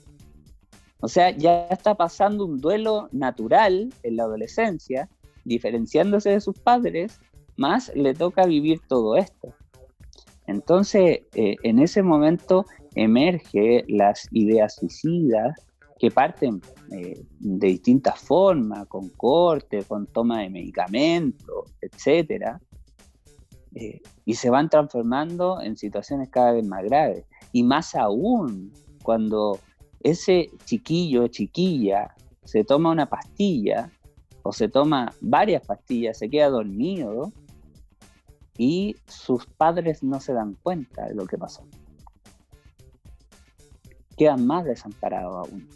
[1.02, 5.10] O sea, ya está pasando un duelo natural en la adolescencia,
[5.43, 7.19] diferenciándose de sus padres,
[7.58, 9.54] más le toca vivir todo esto.
[10.47, 15.56] Entonces, eh, en ese momento emerge las ideas suicidas
[15.97, 22.58] que parten eh, de distintas formas, con corte, con toma de medicamentos, etc.
[23.75, 27.25] Eh, y se van transformando en situaciones cada vez más graves.
[27.51, 28.73] Y más aún
[29.04, 29.60] cuando
[30.01, 33.91] ese chiquillo o chiquilla se toma una pastilla
[34.43, 37.32] o se toma varias pastillas, se queda dormido
[38.58, 41.63] y sus padres no se dan cuenta de lo que pasó.
[44.17, 45.67] Quedan más desamparados aún.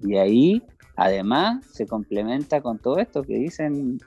[0.00, 0.62] Y ahí,
[0.96, 3.98] además, se complementa con todo esto que dicen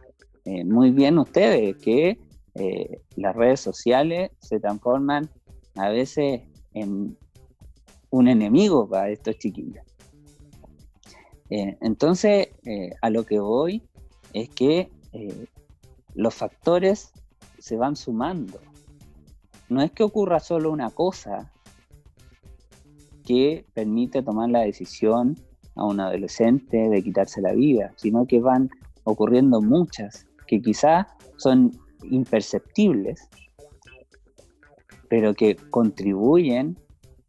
[0.46, 2.20] eh, muy bien ustedes, que
[2.56, 5.30] eh, las redes sociales se transforman
[5.76, 6.42] a veces
[6.74, 7.18] en
[8.10, 9.86] un enemigo para estos chiquillos.
[11.52, 13.84] Eh, entonces, eh, a lo que voy
[14.32, 15.46] es que eh,
[16.16, 17.12] los factores
[17.60, 18.62] se van sumando.
[19.68, 21.52] No es que ocurra solo una cosa
[23.26, 25.38] que permite tomar la decisión
[25.76, 28.70] a un adolescente de quitarse la vida, sino que van
[29.04, 33.28] ocurriendo muchas que quizás son imperceptibles,
[35.10, 36.78] pero que contribuyen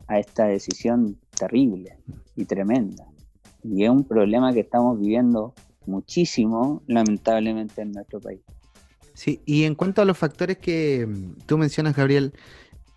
[0.07, 1.99] a esta decisión terrible
[2.37, 3.12] y tremenda.
[3.65, 5.55] Y es un problema que estamos viviendo
[5.87, 8.41] muchísimo, lamentablemente, en nuestro país.
[9.15, 12.33] Sí, y en cuanto a los factores que mm, tú mencionas, Gabriel,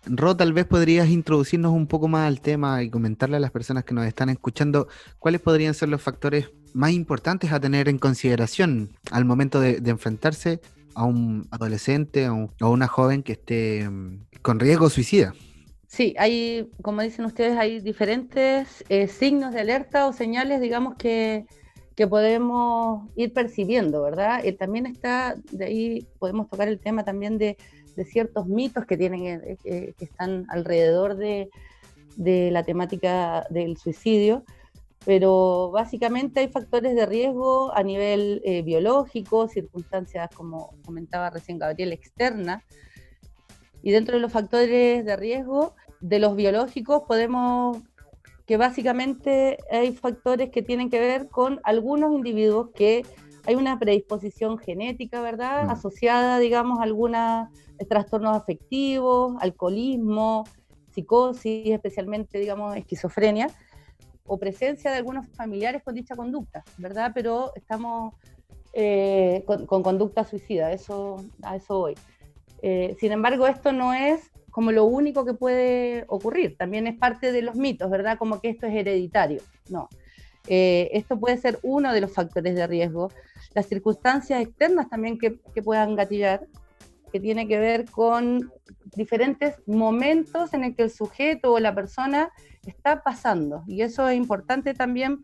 [0.06, 3.84] Ro, tal vez podrías introducirnos un poco más al tema y comentarle a las personas
[3.84, 4.86] que nos están escuchando
[5.18, 10.60] cuáles podrían ser los factores más importantes a tener en consideración al momento de, enfrentarse
[10.94, 15.34] a un adolescente o a una joven que esté mm, con riesgo suicida.
[15.96, 21.46] Sí, hay, como dicen ustedes, hay diferentes eh, signos de alerta o señales, digamos, que,
[22.10, 24.44] podemos ir percibiendo, ¿verdad?
[24.44, 27.56] Y también está, de ahí podemos tocar el tema también de,
[28.04, 31.48] ciertos mitos que tienen, eh, eh, que están alrededor de,
[32.18, 34.44] la temática del suicidio,
[35.06, 42.62] pero básicamente hay factores de riesgo a nivel biológico, circunstancias, como comentaba recién Gabriel, externas,
[43.82, 47.78] y dentro de los factores de riesgo de los biológicos podemos
[48.46, 53.04] que básicamente hay factores que tienen que ver con algunos individuos que
[53.44, 55.66] hay una predisposición genética, ¿verdad?
[55.66, 55.70] Mm.
[55.70, 57.48] Asociada, digamos, a algunos
[57.88, 60.44] trastornos afectivos, alcoholismo,
[60.90, 63.48] psicosis, especialmente, digamos, esquizofrenia,
[64.26, 67.12] o presencia de algunos familiares con dicha conducta, ¿verdad?
[67.14, 68.14] Pero estamos
[68.72, 71.94] eh, con, conducta suicida, eso, a eso voy.
[72.62, 77.30] Eh, sin embargo, esto no es como lo único que puede ocurrir, también es parte
[77.30, 78.16] de los mitos, ¿verdad?
[78.16, 79.90] Como que esto es hereditario, no.
[80.48, 83.10] Eh, esto puede ser uno de los factores de riesgo.
[83.52, 86.46] Las circunstancias externas también que, que puedan gatillar,
[87.12, 88.50] que tiene que ver con
[88.94, 92.30] diferentes momentos en el que el sujeto o la persona
[92.66, 93.62] está pasando.
[93.66, 95.22] Y eso es importante también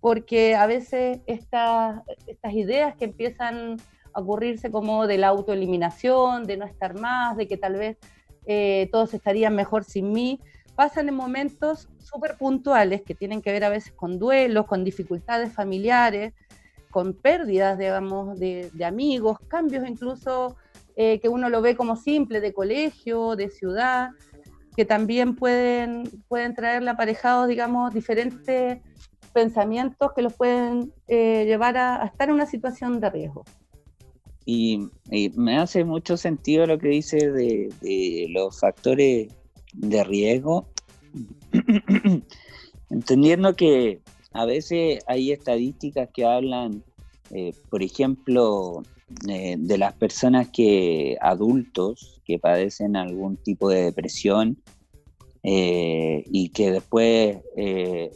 [0.00, 2.02] porque a veces estas
[2.52, 3.76] ideas que empiezan
[4.12, 7.96] a ocurrirse como de la autoeliminación, de no estar más, de que tal vez
[8.46, 10.40] eh, todos estarían mejor sin mí,
[10.74, 15.52] pasan en momentos súper puntuales que tienen que ver a veces con duelos, con dificultades
[15.52, 16.32] familiares,
[16.90, 20.56] con pérdidas, de, amigos, cambios incluso
[20.96, 24.10] eh, que uno lo ve como simple, de colegio, de ciudad,
[24.76, 28.80] que también pueden, pueden traerle aparejados, digamos, diferentes
[29.32, 33.44] pensamientos que los pueden eh, llevar a, estar en una situación de riesgo.
[34.44, 34.88] Y,
[35.34, 39.28] me hace mucho sentido lo que dice de, los factores
[39.72, 40.68] de riesgo,
[42.90, 44.00] entendiendo que
[44.32, 46.82] a veces hay estadísticas que hablan,
[47.30, 48.82] eh, por ejemplo,
[49.28, 54.58] eh, de las personas que adultos que padecen algún tipo de depresión
[55.44, 57.38] y que después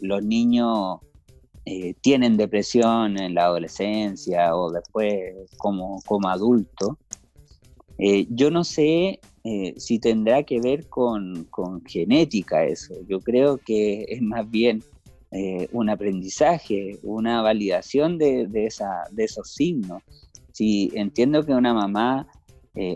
[0.01, 1.01] los niños
[1.69, 6.97] eh, tienen depresión en la adolescencia o después como, como adulto,
[7.99, 11.49] eh, yo no sé eh, si tendrá que ver con,
[11.85, 12.95] genética eso.
[13.09, 14.81] Yo creo que es más bien
[15.73, 20.03] un aprendizaje, una validación de, esa, de esos signos.
[20.53, 22.27] Si entiendo que una mamá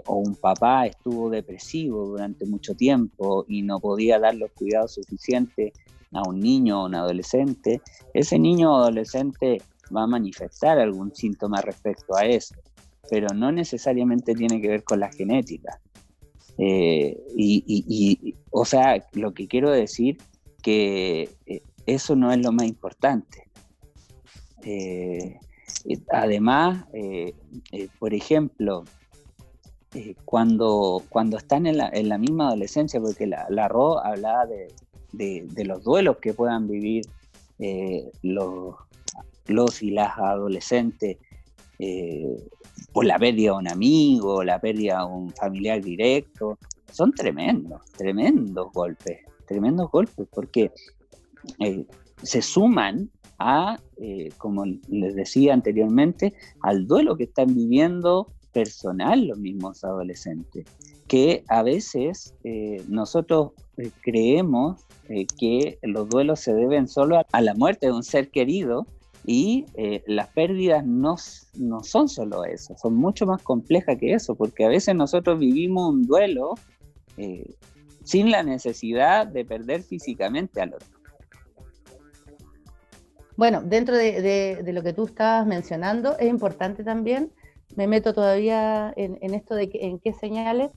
[0.07, 5.73] o un papá estuvo depresivo durante mucho tiempo y no podía dar los cuidados suficientes
[6.12, 7.81] a un niño o un adolescente,
[8.12, 9.62] ese niño o adolescente
[9.95, 12.55] va a manifestar algún síntoma respecto a eso,
[13.09, 15.81] pero no necesariamente tiene que ver con la genética.
[16.59, 20.19] Eh, y, o sea, lo que quiero decir
[20.62, 23.49] que eh, eso no es lo más importante.
[24.62, 25.38] Eh,
[26.12, 26.85] además,
[27.99, 28.85] por ejemplo,
[30.24, 34.68] cuando, cuando están en la, en la, misma adolescencia, porque la, la RO hablaba de,
[35.12, 37.05] de, los duelos que puedan vivir
[37.59, 38.76] eh, los,
[39.46, 41.18] los, y las adolescentes
[41.79, 42.37] eh,
[42.92, 46.59] por la pérdida de un amigo, la pérdida de un familiar directo,
[46.92, 50.70] son tremendos, tremendos golpes, tremendos golpes, porque
[51.59, 51.85] eh,
[52.22, 53.79] se suman a,
[54.37, 60.67] como les decía anteriormente, al duelo que están viviendo personal los mismos adolescentes,
[61.07, 62.35] que a veces
[62.89, 63.53] nosotros
[64.03, 68.87] creemos eh, que los duelos se deben solo a la muerte de un ser querido
[69.27, 71.17] y eh, las pérdidas no,
[71.55, 75.93] no son solo eso, son mucho más complejas que eso, porque a veces nosotros vivimos
[75.93, 76.55] un duelo
[77.17, 77.57] eh,
[78.05, 80.89] sin la necesidad de perder físicamente al otro.
[83.37, 87.33] Bueno, dentro de, lo que tú estabas mencionando, es importante también,
[87.76, 90.70] me meto todavía en, esto de en qué señales,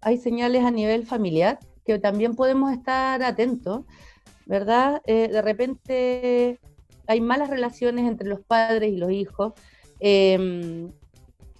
[0.00, 3.84] hay señales a nivel familiar que también podemos estar atentos,
[4.46, 5.02] ¿verdad?
[5.06, 6.60] Eh, de repente
[7.06, 9.52] hay malas relaciones entre los padres y los hijos.
[10.00, 10.88] Em,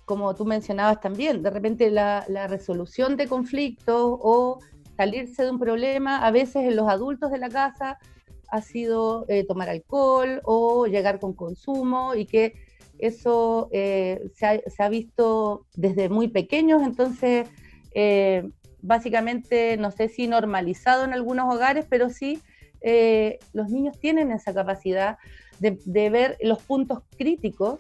[0.05, 4.59] como tú mencionabas también, de repente la, resolución de conflictos o
[4.97, 7.99] salirse de un problema, a veces en los adultos de la casa
[8.49, 12.55] ha sido eh, tomar alcohol o llegar con consumo y que
[13.07, 17.49] eso eh, se, ha, se, ha, visto desde muy pequeños, entonces
[18.83, 22.43] básicamente, no sé si normalizado en algunos hogares, pero sí
[22.83, 25.17] eh, los niños tienen esa capacidad
[25.61, 27.79] de, ver los puntos críticos,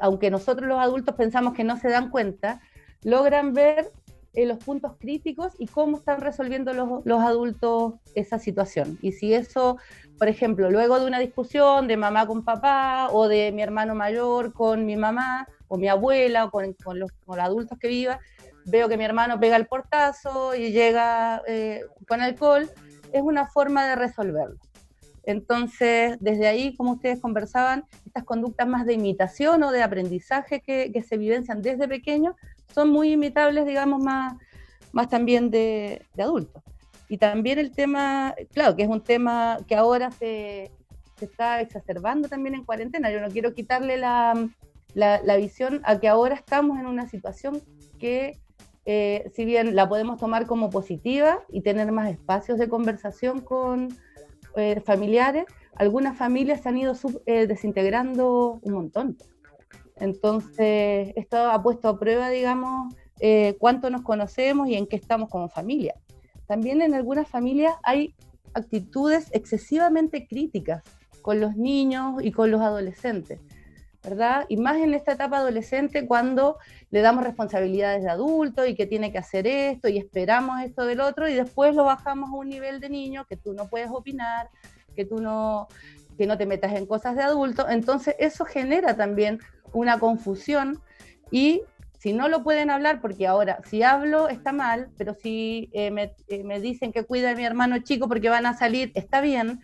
[0.00, 2.60] aunque nosotros los adultos pensamos que no se dan cuenta,
[3.02, 3.90] logran ver
[4.38, 8.96] eh, los puntos críticos y cómo están resolviendo los, los, adultos esa situación.
[9.02, 9.78] Y si eso,
[10.16, 14.52] por ejemplo, luego de una discusión de mamá con papá o de mi hermano mayor
[14.52, 18.20] con mi mamá o mi abuela o con, con los, con los adultos que viva,
[18.64, 22.70] veo que mi hermano pega el portazo y llega eh, con alcohol,
[23.12, 24.60] es una forma de resolverlo.
[25.24, 31.02] Entonces, desde ahí, como ustedes conversaban, estas conductas más de imitación o de aprendizaje que,
[31.02, 32.34] se vivencian desde pequeños
[32.72, 34.34] son muy imitables, digamos, más,
[34.92, 36.62] más también de, adultos.
[37.08, 40.70] Y también el tema, claro, que es un tema que ahora se,
[41.20, 43.10] está exacerbando también en cuarentena.
[43.10, 44.48] Yo no quiero quitarle la,
[44.94, 47.62] la, visión a que ahora estamos en una situación
[47.98, 48.38] que
[48.84, 53.88] eh, si bien la podemos tomar como positiva y tener más espacios de conversación con
[54.56, 55.44] eh, familiares,
[55.76, 56.94] algunas familias se han ido
[57.26, 59.16] eh, desintegrando un montón.
[60.00, 62.94] Entonces, esto ha puesto a prueba, digamos,
[63.58, 65.94] cuánto nos conocemos y en qué estamos como familia.
[66.46, 68.14] También en algunas familias hay
[68.54, 70.82] actitudes excesivamente críticas
[71.20, 73.40] con los niños y con los adolescentes.
[74.02, 74.46] ¿verdad?
[74.48, 76.58] Y más en esta etapa adolescente cuando
[76.90, 81.00] le damos responsabilidades de adulto y que tiene que hacer esto y esperamos esto del
[81.00, 84.48] otro y después lo bajamos a un nivel de niño que tú no puedes opinar,
[84.94, 85.66] que tú no,
[86.16, 87.68] que no te metas en cosas de adulto.
[87.68, 89.40] Entonces eso genera también
[89.72, 90.80] una confusión
[91.30, 91.62] y
[91.98, 96.14] si no lo pueden hablar, porque ahora si hablo está mal, pero si eh, me,
[96.28, 99.60] eh, me, dicen que cuida a mi hermano chico porque van a salir, está bien,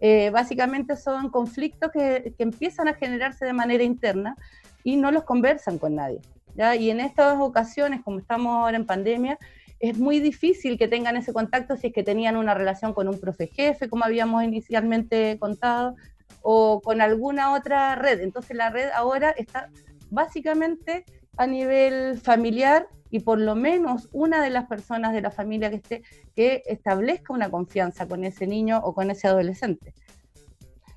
[0.00, 4.36] eh, básicamente son conflictos que, empiezan a generarse de manera interna
[4.82, 6.20] y no los conversan con nadie.
[6.54, 6.76] ¿ya?
[6.76, 9.38] Y en estas ocasiones, como estamos ahora en pandemia,
[9.80, 13.18] es muy difícil que tengan ese contacto si es que tenían una relación con un
[13.18, 15.94] profe jefe, como habíamos inicialmente contado,
[16.42, 18.20] o con alguna otra red.
[18.20, 19.70] Entonces la red ahora está
[20.10, 21.04] básicamente
[21.36, 25.76] a nivel familiar y por lo menos una de las personas de la familia que
[25.76, 26.02] esté
[26.34, 29.94] que establezca una confianza con ese niño o con ese adolescente.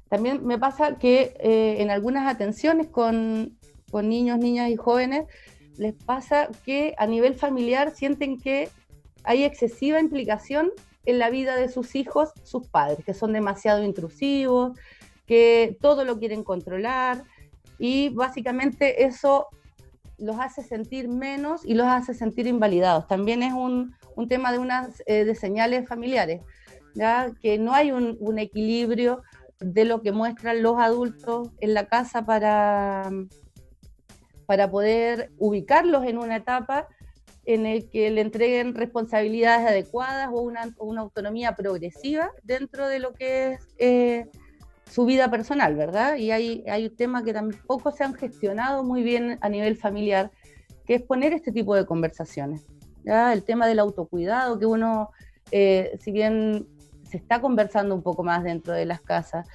[0.09, 3.57] También me pasa que eh, en algunas atenciones con,
[3.91, 5.25] con niños, niñas y jóvenes,
[5.77, 8.69] les pasa que a nivel familiar sienten que
[9.23, 10.71] hay excesiva implicación
[11.05, 14.77] en la vida de sus hijos, sus padres, que son demasiado intrusivos,
[15.27, 17.23] que todo lo quieren controlar
[17.77, 19.47] y básicamente eso
[20.17, 23.07] los hace sentir menos y los hace sentir invalidados.
[23.07, 23.95] También es un,
[24.27, 26.41] tema de unas eh, de señales familiares,
[26.95, 27.31] ¿ya?
[27.39, 29.21] que no hay un, equilibrio
[29.59, 33.11] de lo que muestran los adultos en la casa para,
[34.47, 36.87] para poder ubicarlos en una etapa
[37.45, 43.53] en el que le entreguen responsabilidades adecuadas o una, autonomía progresiva dentro de lo que
[43.53, 44.25] es eh,
[44.89, 46.15] su vida personal, ¿verdad?
[46.15, 50.31] Y hay, hay temas que tampoco se han gestionado muy bien a nivel familiar,
[50.85, 52.65] que es poner este tipo de conversaciones.
[53.05, 55.11] El tema del autocuidado, que uno,
[55.51, 56.67] eh, si bien
[57.03, 59.47] se está conversando un poco más dentro de las casas,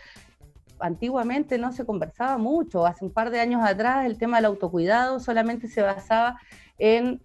[0.79, 2.87] antiguamente no se conversaba mucho.
[2.87, 6.39] Hace un par de años atrás el tema del autocuidado solamente se basaba
[6.79, 7.21] en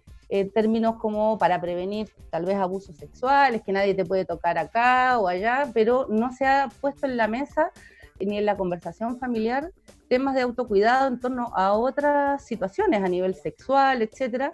[0.52, 5.28] términos como para prevenir tal vez abusos sexuales, que nadie te puede tocar acá o
[5.28, 7.72] allá, pero no se ha puesto en la mesa
[8.20, 9.70] ni en la conversación familiar
[10.08, 14.52] temas de autocuidado en torno a otras situaciones a nivel sexual, etcétera.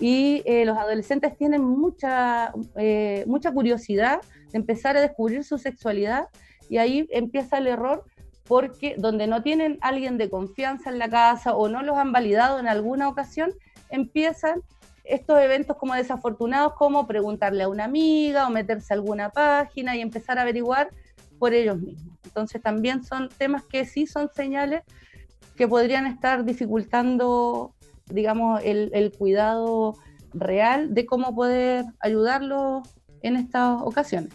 [0.00, 4.20] Y eh, los adolescentes tienen mucha, eh, mucha curiosidad
[4.50, 6.28] de empezar a descubrir su sexualidad
[6.68, 8.04] y ahí empieza el error
[8.44, 12.58] porque donde no tienen alguien de confianza en la casa o no los han validado
[12.58, 13.52] en alguna ocasión,
[13.90, 14.62] empiezan
[15.04, 20.00] estos eventos como desafortunados como preguntarle a una amiga o meterse a alguna página y
[20.00, 20.90] empezar a averiguar
[21.38, 22.18] por ellos mismos.
[22.24, 24.82] Entonces también son temas que sí son señales
[25.56, 27.74] que podrían estar dificultando,
[28.06, 29.96] digamos, el, cuidado
[30.32, 32.88] real de cómo poder ayudarlos
[33.22, 34.32] en estas ocasiones.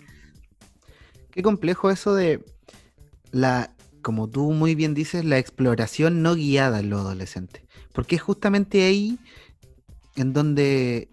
[1.32, 2.44] Qué complejo eso de
[3.32, 7.64] la, como tú muy bien dices, la exploración no guiada en los adolescentes.
[7.94, 9.18] Porque es justamente ahí
[10.16, 11.10] en donde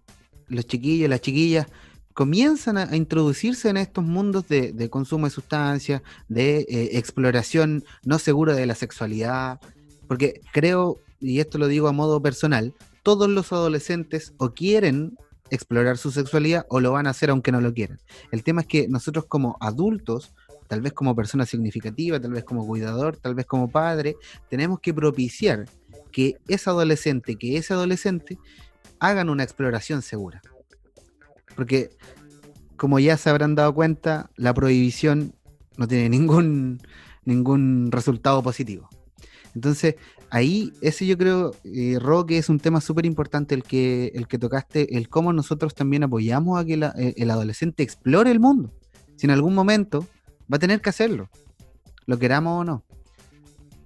[0.49, 1.66] los chiquillos, las chiquillas,
[2.15, 8.55] comienzan a, introducirse en estos mundos de, consumo de sustancias, de eh, exploración no segura
[8.55, 9.61] de la sexualidad,
[10.09, 15.17] porque creo, y esto lo digo a modo personal, todos los adolescentes o quieren
[15.51, 17.99] explorar su sexualidad o lo van a hacer aunque no lo quieran.
[18.31, 20.33] El tema es que nosotros como adultos,
[20.69, 24.17] tal vez como persona significativa, tal vez como cuidador, tal vez como padre,
[24.49, 25.67] tenemos que propiciar
[26.13, 28.39] que ese adolescente, que ese adolescente
[28.99, 30.43] hagan una exploración segura.
[31.55, 31.91] Porque,
[32.77, 35.35] como ya se habrán dado cuenta, la prohibición
[35.77, 36.81] no tiene ningún,
[37.25, 38.89] ningún resultado positivo.
[39.55, 39.97] Entonces,
[40.31, 44.39] ahí, ese yo creo, eh, que es un tema súper importante el que, el que
[44.39, 48.73] tocaste, el cómo nosotros también apoyamos a que eh, el adolescente explore el mundo.
[49.17, 50.07] Si en algún momento
[50.53, 51.29] va a tener que hacerlo,
[52.07, 52.85] lo queramos o no.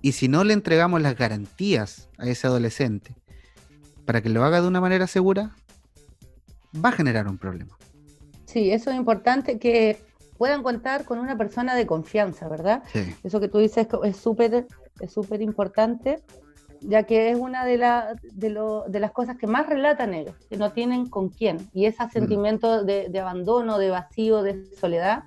[0.00, 3.16] Y si no le entregamos las garantías a ese adolescente
[4.04, 5.56] para que lo haga de una manera segura,
[6.82, 7.76] va a generar un problema.
[8.44, 9.98] Sí, eso es importante que
[10.38, 12.82] puedan contar con una persona de confianza, ¿verdad?
[12.92, 13.14] Sí.
[13.22, 14.66] Eso que tú dices es súper
[15.00, 16.22] es súper importante,
[16.80, 17.78] ya que es una de,
[18.32, 21.58] de, las cosas que más relatan ellos, que no tienen con quién.
[21.72, 22.10] Y ese mm.
[22.10, 25.24] sentimiento de, abandono, de vacío, de soledad,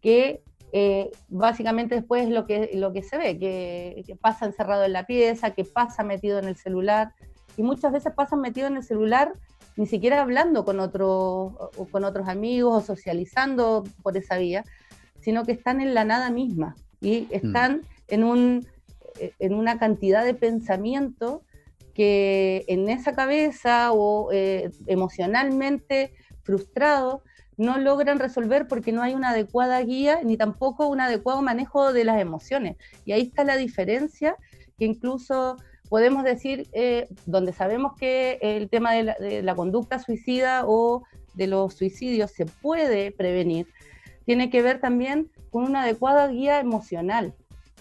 [0.00, 0.42] que
[0.72, 4.92] eh, básicamente después es lo que, lo que se ve, que, que, pasa encerrado en
[4.92, 7.14] la pieza, que pasa metido en el celular,
[7.56, 9.32] y muchas veces pasan metido en el celular
[9.78, 14.64] ni siquiera hablando con, otro, con otros amigos o socializando por esa vía,
[15.20, 17.82] sino que están en la nada misma y están mm.
[18.08, 18.66] en, un,
[19.38, 21.42] en una cantidad de pensamiento
[21.94, 26.12] que en esa cabeza o eh, emocionalmente
[26.42, 27.22] frustrado
[27.56, 32.04] no logran resolver porque no hay una adecuada guía ni tampoco un adecuado manejo de
[32.04, 32.76] las emociones.
[33.04, 34.34] Y ahí está la diferencia
[34.76, 35.56] que incluso
[35.88, 41.04] podemos decir, eh, donde sabemos que el tema de la, de la, conducta suicida o
[41.34, 43.66] de los suicidios se puede prevenir,
[44.24, 47.34] tiene que ver también con una adecuada guía emocional.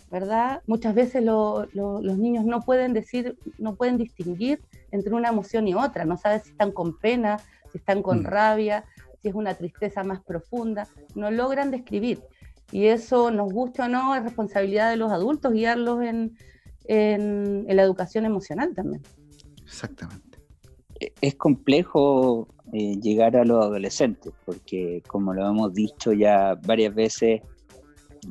[0.09, 0.61] ¿verdad?
[0.67, 6.05] Muchas veces los niños no pueden decir, no pueden distinguir entre una emoción y otra,
[6.05, 7.39] no saben si están con pena,
[7.71, 8.25] si están con mm.
[8.25, 8.85] rabia,
[9.21, 12.21] si es una tristeza más profunda, no logran describir.
[12.71, 16.37] Y eso, nos gusta o no, es responsabilidad de los adultos guiarlos en,
[16.87, 19.01] la educación emocional también.
[19.63, 20.39] Exactamente.
[21.21, 27.41] Es complejo eh, llegar a los adolescentes, porque como lo hemos dicho ya varias veces,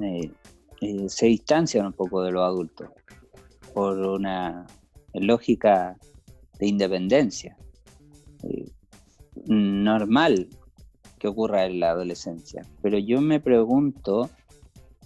[0.03, 0.31] eh,
[0.81, 2.91] eh, se distancian un poco de los adultos
[3.73, 4.67] por una
[5.15, 5.97] lógica
[6.59, 7.57] de independencia.
[8.43, 8.67] Eh,
[9.47, 10.49] normal
[11.19, 14.29] que ocurra en la adolescencia, pero yo me pregunto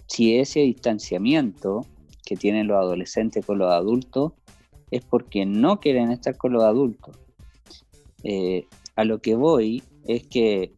[0.07, 1.85] si ese distanciamiento
[2.31, 4.31] que tienen los adolescentes con los adultos
[4.89, 7.19] es porque no quieren estar con los adultos.
[8.23, 10.71] Eh, a lo que voy es que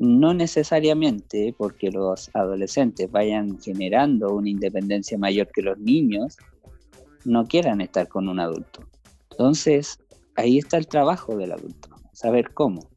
[0.00, 6.36] no necesariamente porque los adolescentes vayan generando una independencia mayor que los niños,
[7.24, 8.84] no quieran estar con un adulto.
[9.30, 10.00] Entonces,
[10.34, 12.90] ahí está el trabajo del adulto, saber cómo,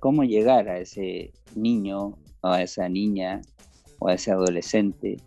[0.00, 3.42] cómo llegar a ese niño o a esa niña
[3.98, 5.18] o a ese adolescente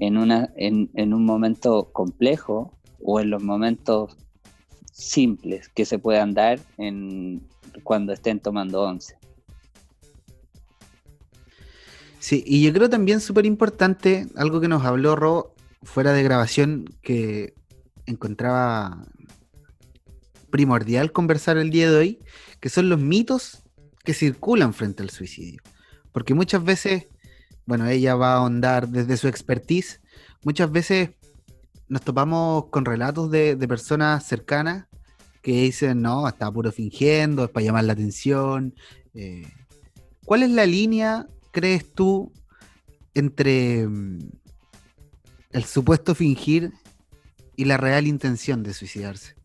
[0.00, 4.16] en, una, en, en un momento complejo o en los momentos
[4.92, 7.46] simples que se puedan dar en,
[7.82, 9.16] cuando estén tomando once.
[12.18, 16.84] Sí, y yo creo también súper importante, algo que nos habló Ro fuera de grabación,
[17.00, 17.54] que
[18.06, 19.06] encontraba
[20.50, 22.18] primordial conversar el día de hoy,
[22.60, 23.62] que son los mitos
[24.04, 25.60] que circulan frente al suicidio.
[26.12, 27.06] Porque muchas veces,
[27.68, 30.00] bueno, ella va a ahondar desde su expertise,
[30.42, 31.10] muchas veces
[31.86, 34.86] nos topamos con relatos de, personas cercanas
[35.42, 38.74] que dicen, no, está puro fingiendo, es para llamar la atención.
[39.12, 39.46] Eh,
[40.24, 42.32] ¿Cuál es la línea crees tú
[43.12, 44.30] entre mm,
[45.50, 46.72] el supuesto fingir
[47.54, 49.37] y la real intención de suicidarse?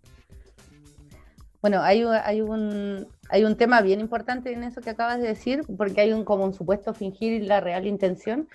[1.64, 5.64] Bueno, hay, hay, un, hay un tema bien importante en eso que acabas de decir,
[5.78, 8.49] porque hay un como un supuesto fingir la real intención.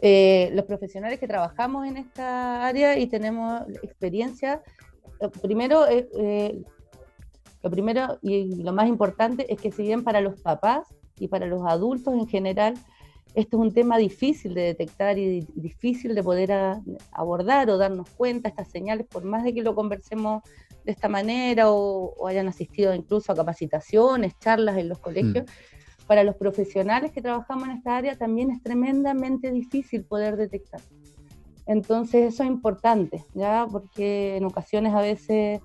[0.00, 4.62] Eh, los profesionales que trabajamos en esta área y tenemos experiencia,
[5.42, 6.62] primero, eh,
[7.64, 10.86] lo primero y lo más importante es que si bien para los papás
[11.18, 12.74] y para los adultos en general,
[13.34, 16.52] esto es un tema difícil de detectar y difícil de poder
[17.10, 20.44] abordar o darnos cuenta estas señales, por más de que lo conversemos
[20.86, 25.44] de esta manera o, hayan asistido incluso a capacitaciones, charlas en los colegios.
[25.44, 26.06] Mm.
[26.06, 30.80] Para los profesionales que trabajamos en esta área también es tremendamente difícil poder detectar.
[31.66, 33.66] Entonces eso es importante, ¿ya?
[33.70, 35.60] Porque en ocasiones a veces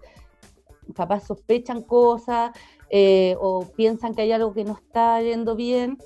[0.95, 2.51] capaz sospechan cosas
[2.89, 5.99] eh, o piensan que hay algo que no está yendo bien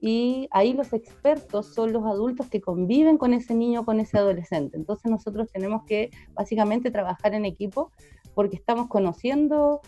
[0.00, 4.76] y ahí los expertos son los adultos que conviven con ese niño, con ese adolescente.
[4.76, 7.92] Entonces nosotros tenemos que básicamente trabajar en equipo
[8.34, 9.80] porque estamos conociendo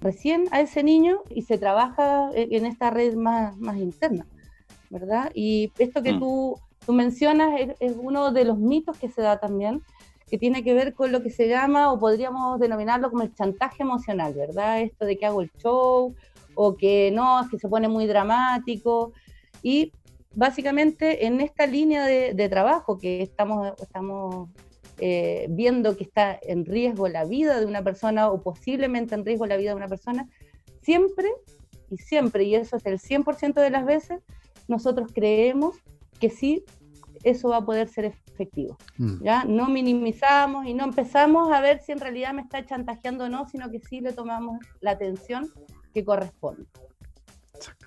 [0.00, 4.26] recién a ese niño y se trabaja e-, en esta red más, más interna,
[4.90, 5.30] ¿verdad?
[5.34, 6.18] Y esto que mm.
[6.20, 9.82] tú, tú mencionas es, es uno de los mitos que se da también,
[10.28, 13.82] que tiene que ver con lo que se llama, o podríamos denominarlo como el chantaje
[13.82, 14.82] emocional, ¿verdad?
[14.82, 16.14] Esto de que hago el show,
[16.60, 19.12] o que no, es que se pone muy dramático.
[19.62, 19.92] Y
[20.34, 24.48] básicamente en esta línea de, trabajo que estamos, estamos
[24.98, 29.46] eh, viendo que está en riesgo la vida de una persona o posiblemente en riesgo
[29.46, 30.28] la vida de una persona,
[30.82, 31.28] siempre
[31.90, 34.20] y siempre, y eso es el 100% de las veces,
[34.66, 35.76] nosotros creemos
[36.20, 36.64] que sí,
[37.24, 38.76] eso va a poder ser efectivo.
[38.98, 39.24] Mm.
[39.24, 39.44] ¿ya?
[39.44, 43.48] No minimizamos y no empezamos a ver si en realidad me está chantajeando o no,
[43.48, 45.48] sino que sí le tomamos la atención
[45.94, 46.66] que corresponde.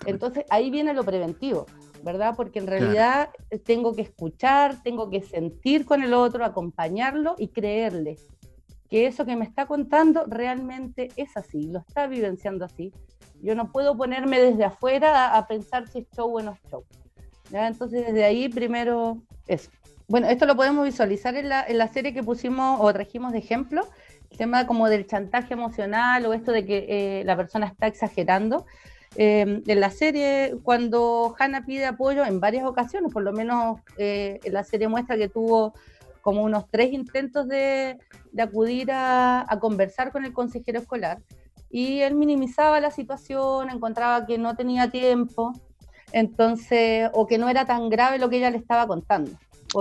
[0.06, 1.66] Entonces ahí viene lo preventivo,
[2.02, 2.34] ¿verdad?
[2.36, 3.30] Porque en realidad
[3.64, 8.16] tengo que escuchar, tengo que sentir con el otro, acompañarlo y creerle
[8.92, 12.92] que eso que me está contando realmente es así, lo está vivenciando así.
[13.40, 16.84] Yo no puedo ponerme desde afuera a, pensar si es show o no es show.
[17.50, 19.70] Entonces, desde ahí, primero, eso.
[20.08, 23.38] Bueno, esto lo podemos visualizar en la, en la serie que pusimos o trajimos de
[23.38, 23.88] ejemplo,
[24.30, 28.66] el tema como del chantaje emocional o esto de que eh, la persona está exagerando.
[29.16, 34.40] Eh, en la serie, cuando Hannah pide apoyo en varias ocasiones, por lo menos eh,
[34.42, 35.74] en la serie muestra que tuvo
[36.22, 37.98] como unos tres intentos de,
[38.30, 41.18] de acudir a, a, conversar con el consejero escolar
[41.68, 45.52] y él minimizaba la situación, encontraba que no tenía tiempo,
[46.12, 49.32] entonces, o que no era tan grave lo que ella le estaba contando.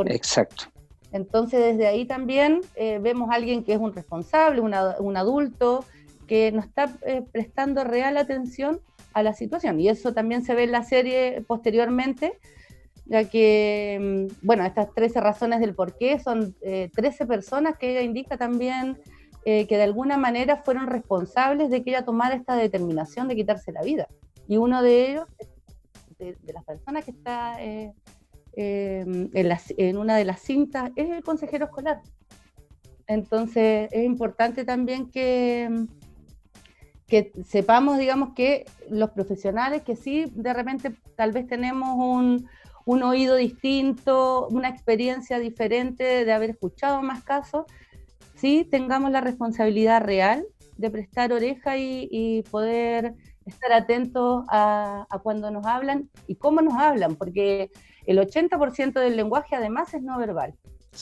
[0.07, 0.65] Exacto.
[1.11, 5.83] Entonces, desde ahí también eh, vemos a alguien que es un responsable, una, un adulto,
[6.27, 8.79] que no está eh, prestando real atención
[9.13, 9.79] a la situación.
[9.79, 12.39] Y eso también se ve en la serie posteriormente,
[13.05, 17.91] ya que, mm, bueno, estas 13 razones del por qué son eh, 13 personas que
[17.91, 18.97] ella indica también
[19.43, 23.71] eh, que de alguna manera fueron responsables de que ella tomara esta determinación de quitarse
[23.71, 24.07] la vida.
[24.47, 25.27] Y uno de ellos,
[26.19, 27.91] de, las personas que está eh,
[28.55, 29.03] eh,
[29.77, 32.01] en, una de las cintas, es el consejero escolar.
[33.07, 35.69] Entonces es importante también que,
[37.11, 42.47] que sepamos, digamos, que los profesionales que sí, de repente tal vez tenemos un,
[42.85, 47.65] un oído distinto, una experiencia diferente de haber escuchado más casos,
[48.35, 50.45] sí tengamos la responsabilidad real
[50.77, 56.61] de prestar oreja y, y poder estar atentos a, a, cuando nos hablan y cómo
[56.61, 57.71] nos hablan, porque
[58.05, 60.53] el 80% del lenguaje además es no verbal.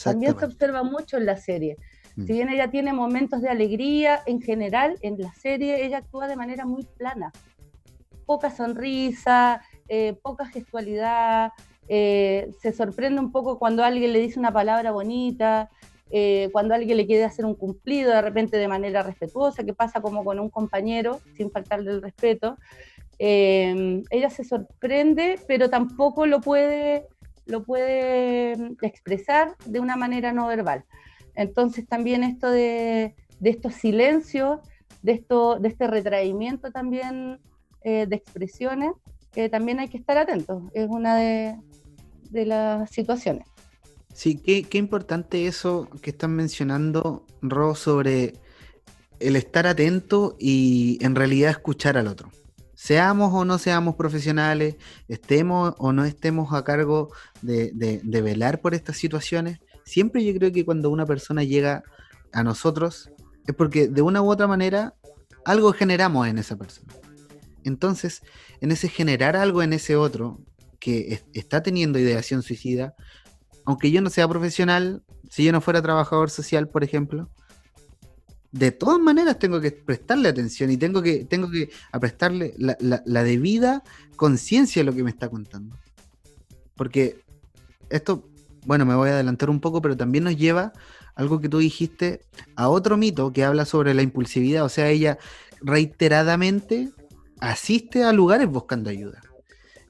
[0.02, 1.76] También se observa mucho en la serie.
[2.20, 2.26] Mm.
[2.26, 6.36] Si bien ella tiene momentos de alegría, en general en la serie ella actúa de
[6.36, 7.32] manera muy plana.
[8.26, 11.52] Poca sonrisa, eh, poca gestualidad,
[11.88, 15.70] eh, se sorprende un poco cuando alguien le dice una palabra bonita,
[16.10, 20.00] eh, cuando alguien le quiere hacer un cumplido de repente de manera respetuosa, que pasa
[20.00, 22.58] como con un compañero, sin faltarle el respeto,
[23.18, 27.06] ella se sorprende, pero tampoco lo puede,
[27.44, 30.84] lo puede expresar de una manera no verbal.
[31.34, 34.60] Entonces también esto de, de estos silencios,
[35.02, 37.40] de, esto, de este retraimiento también
[37.82, 38.92] eh, de expresiones,
[39.50, 41.56] también hay que estar atentos, es una de,
[42.32, 43.46] las situaciones.
[44.12, 48.34] Sí, qué, qué, importante eso que están mencionando, Ro, sobre
[49.20, 52.30] el estar atento y en realidad escuchar al otro.
[52.74, 54.76] Seamos o no seamos profesionales,
[55.06, 57.10] estemos o no estemos a cargo
[57.40, 59.60] de velar por estas situaciones,
[59.90, 61.82] siempre yo creo que cuando una persona llega
[62.32, 63.10] a nosotros
[63.46, 64.94] es porque de una u otra manera
[65.44, 66.92] algo generamos en esa persona.
[67.64, 68.22] Entonces,
[68.60, 70.40] en ese generar algo en ese otro
[70.78, 72.94] que es, está teniendo ideación suicida,
[73.64, 77.28] aunque yo no sea profesional, si yo no fuera trabajador social, por ejemplo,
[78.52, 81.70] de todas maneras tengo que prestarle atención y tengo que, tengo que
[82.00, 83.82] prestarle la, la, la debida
[84.16, 85.76] conciencia de lo que me está contando.
[86.76, 87.22] Porque
[87.90, 88.29] esto,
[88.64, 90.72] bueno, me voy a adelantar un poco, pero también nos lleva
[91.14, 92.20] algo que tú dijiste
[92.56, 94.64] a otro mito que habla sobre la impulsividad.
[94.64, 95.18] O sea, ella
[95.60, 96.90] reiteradamente
[97.40, 99.20] asiste a lugares buscando ayuda.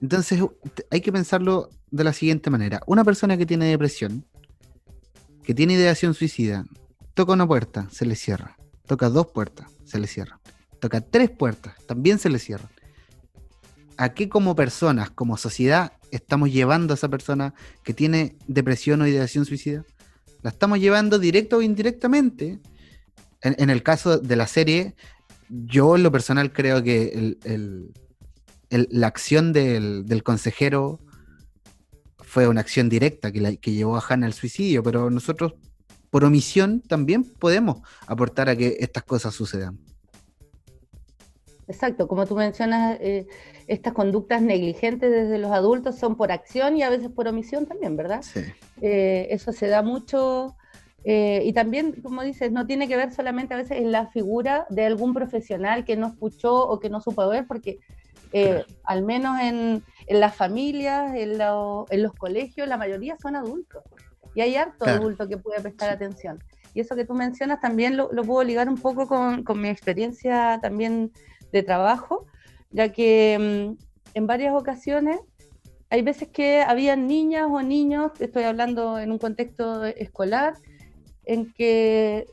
[0.00, 0.42] Entonces
[0.90, 2.80] hay que pensarlo de la siguiente manera.
[2.86, 4.24] Una persona que tiene depresión,
[5.42, 6.64] que tiene ideación suicida,
[7.14, 8.56] toca una puerta, se le cierra.
[8.86, 10.40] Toca dos puertas, se le cierra.
[10.80, 12.70] Toca tres puertas, también se le cierran.
[13.96, 19.06] ¿A qué como personas, como sociedad, estamos llevando a esa persona que tiene depresión o
[19.06, 19.84] ideación suicida?
[20.42, 22.60] La estamos llevando directo o indirectamente.
[23.42, 24.94] En, el caso de la serie,
[25.48, 27.38] yo en lo personal creo que
[28.70, 31.00] la acción del, del, consejero
[32.18, 35.54] fue una acción directa que, la, que llevó a Hannah al suicidio, pero nosotros
[36.10, 39.78] por omisión también podemos aportar a que estas cosas sucedan.
[41.70, 43.26] Exacto, como tú mencionas, eh,
[43.68, 47.96] estas conductas negligentes desde los adultos son por acción y a veces por omisión también,
[47.96, 48.22] ¿verdad?
[48.22, 48.40] Sí.
[48.80, 50.56] Eh, eso se da mucho
[51.04, 54.66] eh, y también, como dices, no tiene que ver solamente a veces en la figura
[54.68, 57.78] de algún profesional que no escuchó o que no supo ver, porque
[58.32, 58.64] eh, claro.
[58.84, 63.82] al menos en, en las familias, en, lo, en, los colegios, la mayoría son adultos.
[64.34, 65.00] Y hay harto claro.
[65.00, 65.94] adulto que puede prestar sí.
[65.94, 66.42] atención.
[66.74, 69.68] Y eso que tú mencionas también lo, lo puedo ligar un poco con, con, mi
[69.68, 71.10] experiencia también
[71.52, 72.26] de trabajo,
[72.70, 73.82] ya que mmm,
[74.14, 75.20] en varias ocasiones
[75.90, 80.54] hay veces que habían niñas o niños, estoy hablando en un contexto escolar,
[81.24, 82.26] en que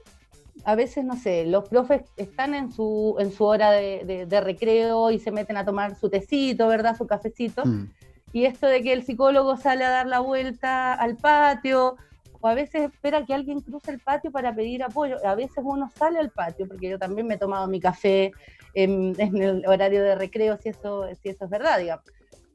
[0.64, 4.42] a veces, no sé, los profes están en su, en su hora de, de, de
[4.42, 6.96] recreo y se meten a tomar su tecito, ¿verdad?
[6.98, 7.66] Su cafecito.
[7.66, 7.90] Mm.
[8.34, 11.96] Y esto de que el psicólogo sale a dar la vuelta al patio,
[12.42, 15.18] o a veces espera que alguien cruce el patio para pedir apoyo.
[15.26, 18.32] A veces uno sale al patio, porque yo también me he tomado mi café
[18.74, 22.06] en, el horario de recreo, si eso, si eso es verdad, digamos.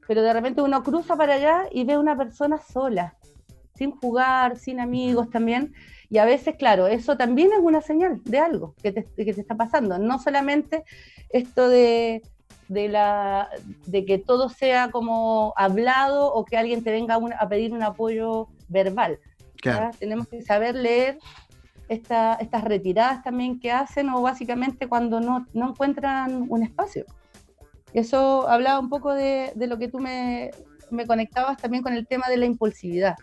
[0.07, 3.15] pero de repente uno cruza para allá y ve una persona sola,
[3.75, 5.73] sin jugar, sin amigos también.
[6.09, 9.41] Y a veces, claro, eso también es una señal de algo que te, que te
[9.41, 9.97] está pasando.
[9.97, 10.83] No solamente
[11.29, 12.21] esto de,
[12.67, 13.49] de, la,
[13.85, 18.47] de que todo sea como hablado o que alguien te venga a pedir un apoyo
[18.67, 19.19] verbal.
[19.99, 21.19] Tenemos que saber leer
[21.87, 27.05] esta, estas retiradas también que hacen o básicamente cuando no, no encuentran un espacio.
[27.93, 30.51] Eso hablaba un poco de, de lo que tú me,
[30.89, 33.15] me, conectabas también con el tema de la impulsividad,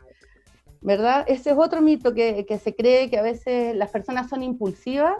[0.81, 1.25] ¿verdad?
[1.27, 5.15] Ese es otro mito que, que, se cree que a veces las personas son impulsivas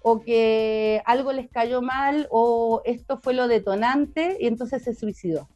[0.00, 5.48] o que algo les cayó mal o esto fue lo detonante y entonces se suicidó.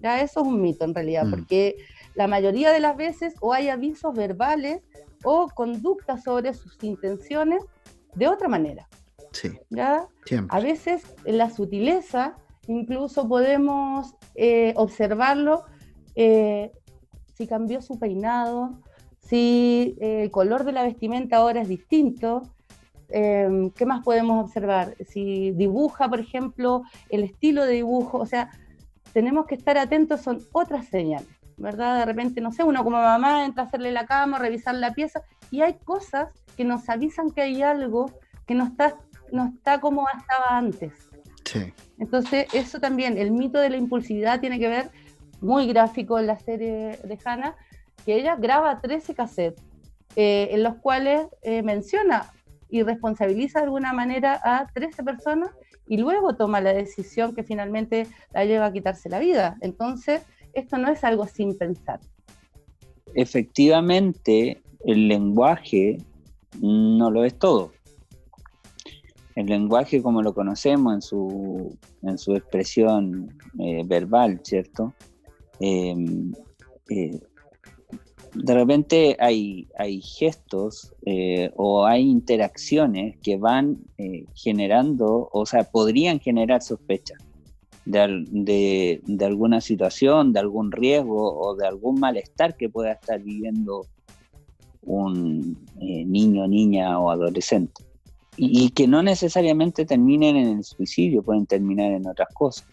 [0.00, 1.30] Ya eso es un mito en realidad, mm.
[1.30, 1.76] porque
[2.16, 4.82] la mayoría de las veces o hay avisos verbales
[5.22, 7.62] o conductas sobre sus intenciones
[8.14, 8.88] de otra manera.
[9.32, 9.52] Sí.
[9.70, 10.06] ¿ya?
[10.48, 12.36] A veces en la sutileza
[12.66, 15.64] incluso podemos eh, observarlo
[16.14, 16.72] eh,
[17.34, 18.80] si cambió su peinado,
[19.20, 22.42] si eh, el color de la vestimenta ahora es distinto.
[23.08, 24.96] ¿Qué más podemos observar?
[25.08, 28.50] Si dibuja, por ejemplo, el estilo de dibujo, o sea,
[29.12, 31.35] tenemos que estar atentos, son otras señales.
[31.56, 31.98] ¿Verdad?
[31.98, 35.22] De repente, no sé, uno como mamá entra a hacerle la cama, revisar la pieza,
[35.50, 38.12] y hay cosas que nos avisan que hay algo
[38.46, 38.96] que no está,
[39.32, 40.92] no está como estaba antes.
[41.44, 41.72] Sí.
[41.98, 44.90] Entonces, eso también, el mito de la impulsividad tiene que ver,
[45.40, 47.56] muy gráfico en la serie de Hannah,
[48.04, 49.62] que ella graba 13 cassettes,
[50.16, 52.32] eh, en los cuales eh, menciona
[52.68, 55.50] y responsabiliza de alguna manera a 13 personas
[55.86, 59.56] y luego toma la decisión que finalmente la lleva a quitarse la vida.
[59.60, 60.22] Entonces,
[60.56, 62.00] esto no es algo sin pensar.
[63.14, 65.98] Efectivamente, el lenguaje
[66.60, 67.72] no lo es todo.
[69.34, 74.94] El lenguaje como lo conocemos en su, en su expresión eh, verbal, ¿cierto?
[75.60, 76.32] Em,
[76.88, 77.20] eh,
[78.34, 83.78] de repente hay, hay gestos eh, o hay interacciones que van
[84.34, 87.18] generando, o sea, podrían generar sospechas
[87.86, 93.86] de, alguna situación, de algún riesgo o de algún malestar que pueda estar viviendo
[94.82, 97.84] un eh, niño, niña o adolescente.
[98.36, 102.68] Y, que no necesariamente terminen en el suicidio, pueden terminar en otras cosas,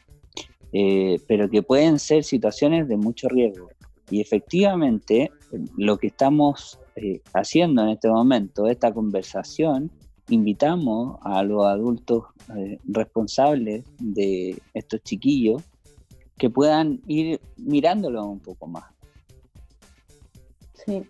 [0.74, 3.70] eh, pero que pueden ser situaciones de mucho riesgo.
[4.10, 5.32] Y efectivamente,
[5.78, 9.90] lo que estamos eh, haciendo en este momento, esta conversación,
[10.30, 15.62] invitamos a los adultos eh, responsables de estos chiquillos
[16.38, 18.86] que puedan ir mirándolo un poco más.
[20.86, 21.04] Sí,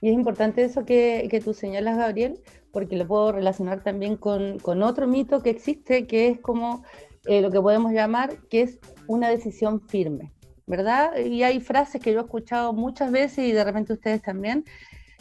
[0.00, 2.40] y es importante eso que, que tú señalas, Gabriel,
[2.72, 6.82] porque lo puedo relacionar también con, con otro mito que existe, que es como
[7.26, 10.32] eh, lo que podemos llamar, que es una decisión firme,
[10.66, 11.16] ¿verdad?
[11.16, 14.64] Y hay frases que yo he escuchado muchas veces y de repente ustedes también,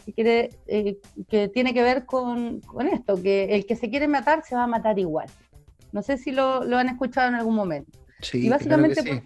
[0.05, 0.99] que, quiere, eh,
[1.29, 4.63] que tiene que ver con, con, esto, que el que se quiere matar se va
[4.63, 5.27] a matar igual.
[5.91, 7.99] No sé si lo, lo han escuchado en algún momento.
[8.21, 9.23] Sí, y básicamente, pues,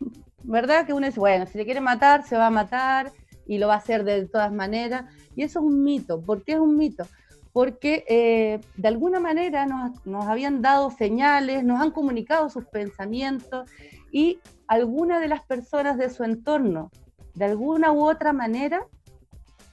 [0.42, 0.86] ¿verdad?
[0.86, 3.12] Que uno dice, bueno, si se quiere matar, se va a matar
[3.46, 5.04] y lo va a hacer de todas maneras.
[5.36, 6.20] Y eso es un mito.
[6.20, 7.06] ¿Por qué es un mito?
[7.52, 13.68] Porque eh, de alguna manera nos, nos habían dado señales, nos han comunicado sus pensamientos
[14.10, 16.90] y alguna de las personas de su entorno,
[17.34, 18.86] de alguna u otra manera,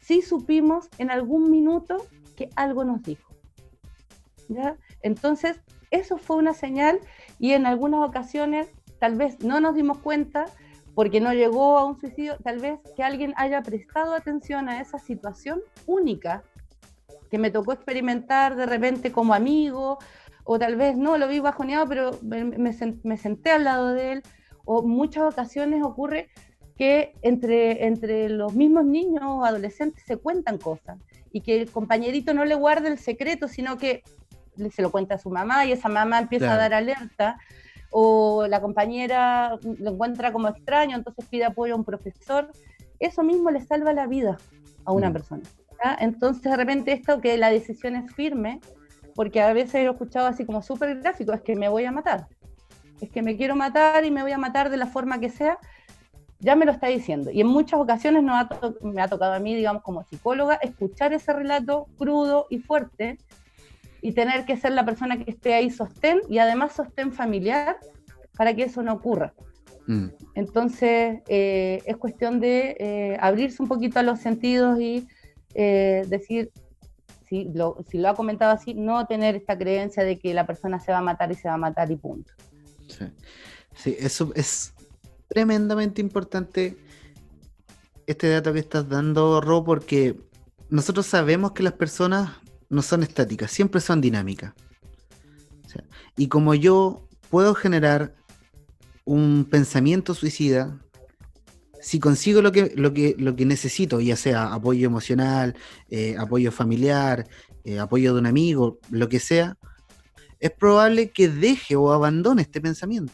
[0.10, 1.98] sí supimos en algún minuto
[2.36, 3.32] que algo nos dijo.
[4.48, 4.76] ¿ya?
[5.04, 7.00] Entonces, eso fue una señal
[7.38, 10.46] y en algunas ocasiones tal vez no nos dimos cuenta
[10.96, 14.98] porque no llegó a un suicidio, tal vez que alguien haya prestado atención a esa
[14.98, 16.42] situación única
[17.30, 20.00] que me tocó experimentar de repente como amigo,
[20.44, 22.46] o tal vez no, lo vi bajoneado, pero me,
[23.04, 24.24] me senté al lado de él,
[24.66, 26.30] o muchas ocasiones ocurre
[26.80, 30.98] que entre, entre los mismos niños o adolescentes se cuentan cosas
[31.34, 34.02] y que el compañerito no le guarde el secreto, sino que
[34.74, 37.38] se lo cuenta a su mamá y esa mamá empieza a dar alerta
[37.92, 42.50] o la compañera lo encuentra como extraño, entonces pide apoyo a un profesor.
[42.98, 44.38] Eso mismo le salva la vida
[44.86, 45.14] a una mm.
[45.14, 45.42] persona.
[46.00, 48.62] Entonces, de repente, esto que la decisión es firme,
[49.16, 52.28] porque a veces he escuchado así como súper gráfico, es que me voy a matar.
[53.02, 55.58] Es que me quiero matar y me voy a matar de la forma que sea
[56.40, 57.32] ya me lo está diciendo.
[57.32, 61.88] Y en muchas ocasiones me ha tocado a mí, digamos, como psicóloga, escuchar ese relato
[61.98, 63.18] crudo y fuerte
[64.02, 67.78] y tener que ser la persona que esté ahí sostén y además sostén familiar
[68.38, 69.34] para que eso no ocurra.
[69.88, 70.08] Mm.
[70.36, 75.08] Entonces, eh, es cuestión de eh, abrirse un poquito a los sentidos y
[75.56, 76.52] eh, decir,
[77.28, 80.80] si lo, si lo ha comentado así, no tener esta creencia de que la persona
[80.80, 82.32] se va a matar y se va a matar y punto.
[82.88, 83.06] Sí,
[83.76, 84.74] sí eso es
[85.30, 86.78] tremendamente importante
[88.08, 90.20] este dato que estás dando, Ro, porque
[90.70, 92.32] nosotros sabemos que las personas
[92.70, 94.54] no son estáticas, siempre son dinámicas.
[96.18, 98.14] y como yo puedo generar
[99.06, 100.78] un pensamiento suicida,
[101.82, 105.56] si consigo lo que, lo que, lo que necesito, ya sea apoyo emocional,
[105.90, 107.28] eh, apoyo familiar,
[107.64, 109.58] eh, apoyo de un amigo, lo que sea,
[110.40, 113.14] es probable que deje o abandone este pensamiento.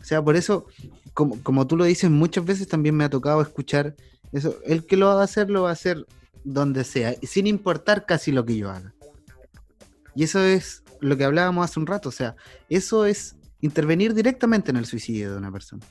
[0.00, 0.66] O sea, por eso,
[1.14, 3.96] como, como tú lo dices, muchas veces también me ha tocado escuchar
[4.32, 4.56] eso.
[4.64, 6.06] El que lo va a hacer, lo va a hacer
[6.44, 8.94] donde sea, sin importar casi lo que yo haga.
[10.14, 12.36] Y eso es lo que hablábamos hace un rato, o sea,
[12.68, 15.84] eso es intervenir directamente en el suicidio de una persona.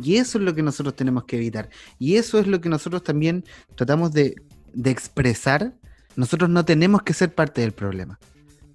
[0.00, 1.68] Y eso es lo que nosotros tenemos que evitar.
[1.98, 3.44] Y eso es lo que nosotros también
[3.74, 4.36] tratamos de,
[4.84, 5.74] expresar.
[6.14, 8.18] Nosotros no tenemos que ser parte del problema.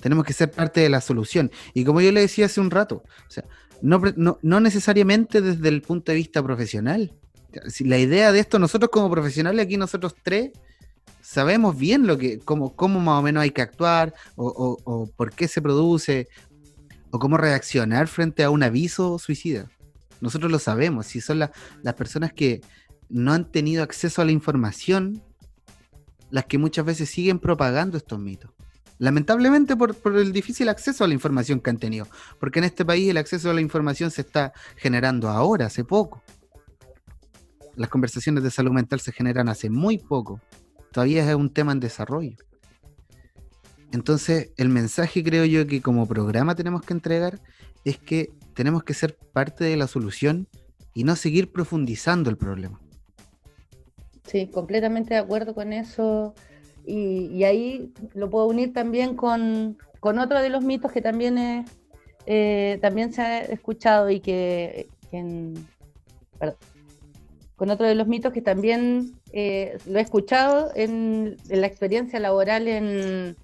[0.01, 1.49] Tenemos que ser parte de la solución.
[1.74, 3.45] Y como yo le decía hace un rato, o sea,
[3.82, 4.01] no,
[4.41, 7.11] no necesariamente desde el punto de vista profesional,
[7.80, 10.51] la idea de esto, nosotros como profesionales, aquí nosotros tres,
[11.21, 15.47] sabemos bien lo que, cómo, cómo más o menos hay que actuar, o, por qué
[15.47, 16.28] se produce,
[17.11, 19.69] o cómo reaccionar frente a un aviso suicida.
[20.21, 22.61] Nosotros lo sabemos, si son las personas que
[23.09, 25.21] no han tenido acceso a la información,
[26.32, 28.51] las que muchas veces siguen propagando estos mitos.
[29.04, 32.08] Lamentablemente por, el difícil acceso a la información que han tenido,
[32.39, 36.24] porque en este país el acceso a la información se está generando ahora, hace poco
[37.76, 40.39] las conversaciones de salud mental se generan hace muy poco.
[40.93, 42.38] Todavía es un tema en desarrollo.
[43.91, 47.41] Entonces, el mensaje creo yo que como programa tenemos que entregar
[47.84, 50.47] es que tenemos que ser parte de la solución
[50.93, 52.80] y no seguir profundizando el problema.
[54.28, 56.36] Sí, completamente de acuerdo con eso.
[56.86, 61.65] Y, ahí lo puedo unir también con, otro de los mitos que también,
[62.25, 64.88] eh, también se ha escuchado y que,
[66.38, 66.57] perdón,
[67.55, 72.67] con otro de los mitos que también eh, lo he escuchado en, la experiencia laboral
[72.67, 73.38] en,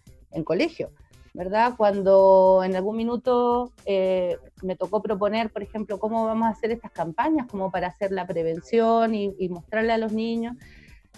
[0.44, 0.90] colegio,
[1.34, 1.76] ¿verdad?
[1.78, 6.92] Cuando en algún minuto eh, me tocó proponer, por ejemplo, cómo vamos a hacer estas
[6.92, 10.56] campañas, como para hacer la prevención y, mostrarle a los niños.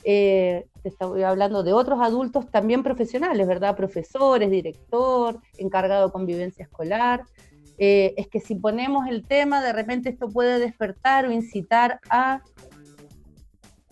[0.04, 3.76] Eh, te estoy hablando de otros adultos también profesionales, ¿verdad?
[3.76, 7.24] Profesores, director, encargado de convivencia escolar.
[7.78, 12.42] es que si ponemos el tema, de repente esto puede despertar o incitar a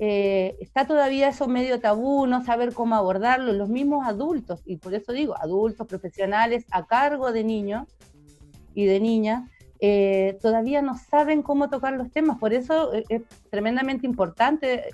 [0.01, 4.93] eh, está todavía eso medio tabú, no saber cómo abordarlo, los mismos adultos, y por
[4.93, 7.86] eso digo, adultos profesionales a cargo de niños
[8.74, 9.49] y de niñas,
[9.80, 14.89] eh, todavía no saben cómo tocar los temas, por eso eh, es tremendamente importante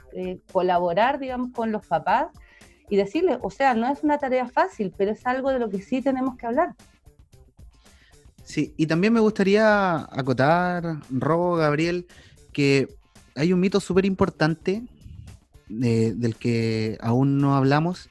[0.52, 2.28] colaborar, digamos, con los papás
[2.90, 5.82] y decirles, o sea, no es una tarea fácil, pero es algo de lo que
[5.82, 6.76] sí tenemos que hablar.
[8.44, 12.06] Sí, y también me gustaría acotar, Robo, Gabriel,
[12.54, 12.88] que
[13.36, 14.84] hay un mito súper importante
[15.68, 18.10] del que aún no hablamos,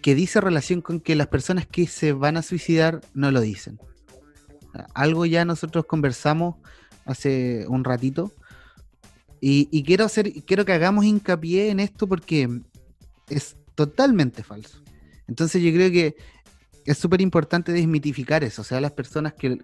[0.00, 3.78] que dice relación con que las personas que se van a suicidar no lo dicen.
[4.94, 6.56] Algo ya nosotros conversamos
[7.04, 8.32] hace un ratito
[9.46, 12.48] y, quiero hacer, quiero que hagamos hincapié en esto porque
[13.28, 14.80] es totalmente falso.
[15.28, 16.16] Entonces yo creo que
[16.86, 18.62] es súper importante desmitificar eso.
[18.62, 19.58] O sea, las personas que,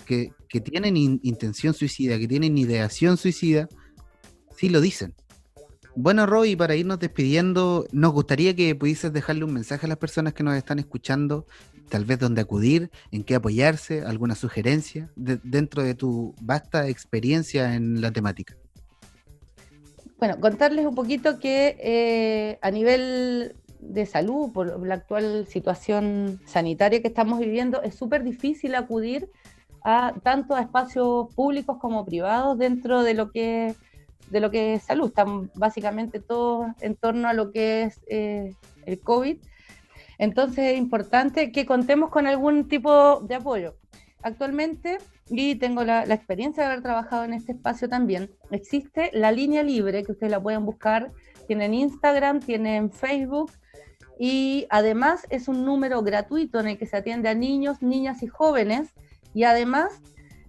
[0.63, 3.69] tienen intención suicida, que tienen ideación suicida,
[4.55, 5.15] sí lo dicen.
[5.97, 10.35] Bueno, Roy, para irnos despidiendo, nos gustaría que pudieses dejarle un mensaje a las personas
[10.35, 11.47] que nos están escuchando,
[11.91, 18.01] tal vez dónde acudir, en qué apoyarse, alguna sugerencia dentro de tu vasta experiencia en
[18.01, 18.57] la temática.
[20.19, 27.01] Bueno, contarles un poquito que eh, a nivel de salud, por la actual situación sanitaria
[27.01, 29.31] que estamos viviendo, es súper difícil acudir
[29.83, 33.75] a tanto a espacios públicos como privados dentro de lo que
[34.31, 35.09] de lo que es salud.
[35.09, 38.55] Están básicamente todos en torno a lo que es eh,
[38.87, 39.39] el COVID.
[40.21, 43.79] Entonces es importante que contemos con algún tipo de apoyo.
[44.23, 44.99] Actualmente,
[45.31, 50.05] y tengo la, experiencia de haber trabajado en este espacio también, existe la línea libre
[50.05, 51.11] que ustedes la pueden buscar.
[51.47, 53.51] Tienen Instagram, tienen Facebook
[54.19, 58.27] y además es un número gratuito en el que se atiende a niños, niñas y
[58.27, 58.91] jóvenes
[59.33, 60.03] y además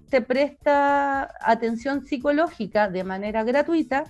[0.09, 4.03] se presta atención psicológica de manera gratuita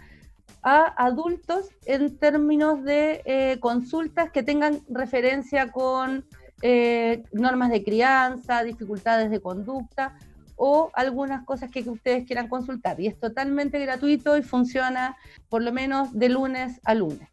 [0.64, 6.26] a adultos en términos de eh, consultas que tengan referencia con
[6.62, 10.16] eh, normas de crianza, dificultades de conducta
[10.56, 13.00] o algunas cosas que, ustedes quieran consultar.
[13.00, 15.18] Y es totalmente gratuito y funciona
[15.50, 17.28] por lo menos de lunes a lunes.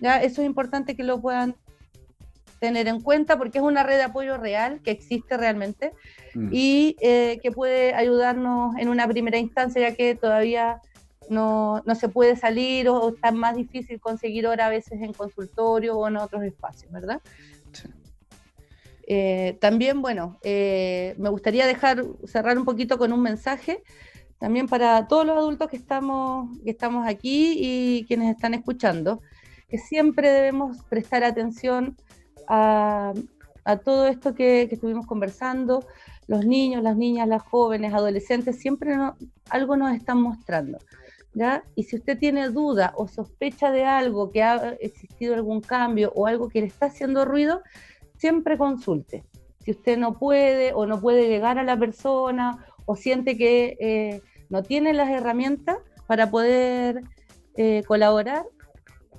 [0.00, 0.22] ¿Ya?
[0.22, 1.56] Eso es importante que lo puedan
[2.58, 5.92] tener en cuenta porque es una red de apoyo real que existe realmente
[6.34, 6.48] mm.
[6.52, 10.80] y eh, que puede ayudarnos en una primera instancia ya que todavía
[11.30, 16.08] no, se puede salir o, está más difícil conseguir hora a veces en consultorio o
[16.08, 17.20] en otros espacios, ¿verdad?
[19.06, 23.82] Eh, también, bueno, eh, me gustaría dejar cerrar un poquito con un mensaje
[24.40, 29.20] también para todos los adultos que estamos, que estamos aquí y quienes están escuchando,
[29.68, 31.96] que siempre debemos prestar atención
[32.48, 33.12] a,
[33.84, 35.86] todo esto que, estuvimos conversando.
[36.26, 38.96] Los niños, las niñas, las jóvenes, adolescentes, siempre
[39.50, 40.78] algo nos están mostrando.
[41.34, 41.62] ¿Ya?
[41.74, 46.26] Y si usted tiene duda o sospecha de algo, que ha existido algún cambio o
[46.26, 47.62] algo que le está haciendo ruido,
[48.16, 49.24] siempre consulte.
[49.64, 54.22] Si usted no puede o no puede llegar a la persona o siente que eh,
[54.48, 57.02] no tiene las herramientas para poder
[57.56, 58.44] eh, colaborar,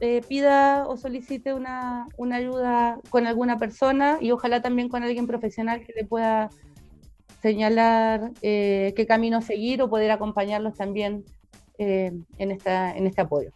[0.01, 5.85] eh, pida o solicite una, ayuda con alguna persona y ojalá también con alguien profesional
[5.85, 6.49] que le pueda
[7.41, 11.23] señalar qué camino seguir o poder acompañarlos también
[11.81, 13.51] en, esta, en este apoyo.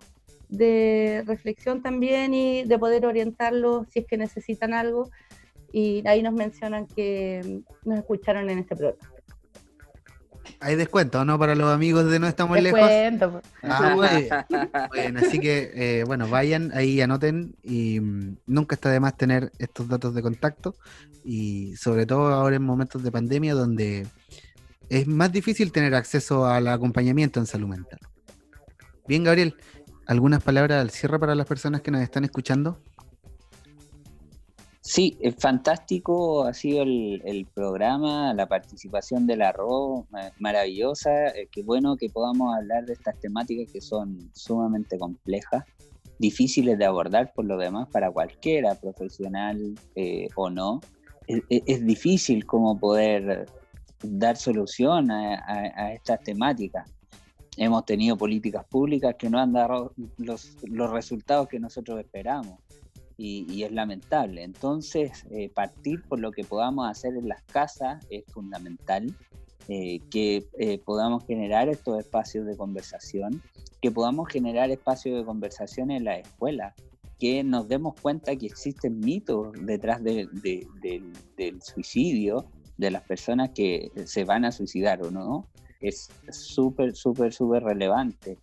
[0.50, 5.10] de reflexión también y de poder orientarlos si es que necesitan algo.
[5.72, 9.13] Y ahí nos mencionan que nos escucharon en este programa.
[10.60, 11.38] Hay descuento, ¿no?
[11.40, 13.42] Para los amigos de No Estamos descuento, Lejos.
[13.60, 13.72] Pues.
[13.72, 15.20] Ah, bueno.
[15.20, 19.88] Así que, eh, bueno, vayan ahí, anoten y mm, nunca está de más tener estos
[19.88, 20.76] datos de contacto
[21.24, 24.08] y sobre todo ahora en momentos de pandemia donde
[24.90, 28.00] es más difícil tener acceso al acompañamiento en salud mental.
[29.08, 29.56] Bien, Gabriel,
[30.06, 32.82] ¿Algunas palabras al cierre para las personas que nos están escuchando?
[34.86, 40.04] Sí, es fantástico ha sido el, programa, la participación del arroz,
[40.40, 41.30] maravillosa.
[41.30, 45.64] Eh, qué bueno que podamos hablar de estas temáticas que son sumamente complejas,
[46.20, 50.82] difíciles de abordar por lo demás para cualquiera, profesional eh, o no.
[51.28, 53.46] Es, difícil como poder
[54.04, 56.94] dar solución a estas temáticas
[57.58, 60.56] hemos tenido políticas públicas que no han dado los,
[60.92, 62.60] resultados que nosotros esperamos.
[63.18, 64.44] Y, es lamentable.
[64.44, 69.16] Entonces, eh, partir por lo que podamos hacer en las casas es fundamental,
[69.70, 73.42] eh, que eh, podamos generar estos espacios de conversación,
[73.82, 76.74] que podamos generar espacios de conversación en la escuela,
[77.20, 80.30] que nos demos cuenta que existen mitos detrás del
[81.62, 82.48] suicidio,
[82.78, 85.48] de las personas que se van a suicidar o no,
[85.80, 88.38] es súper, súper, súper relevante.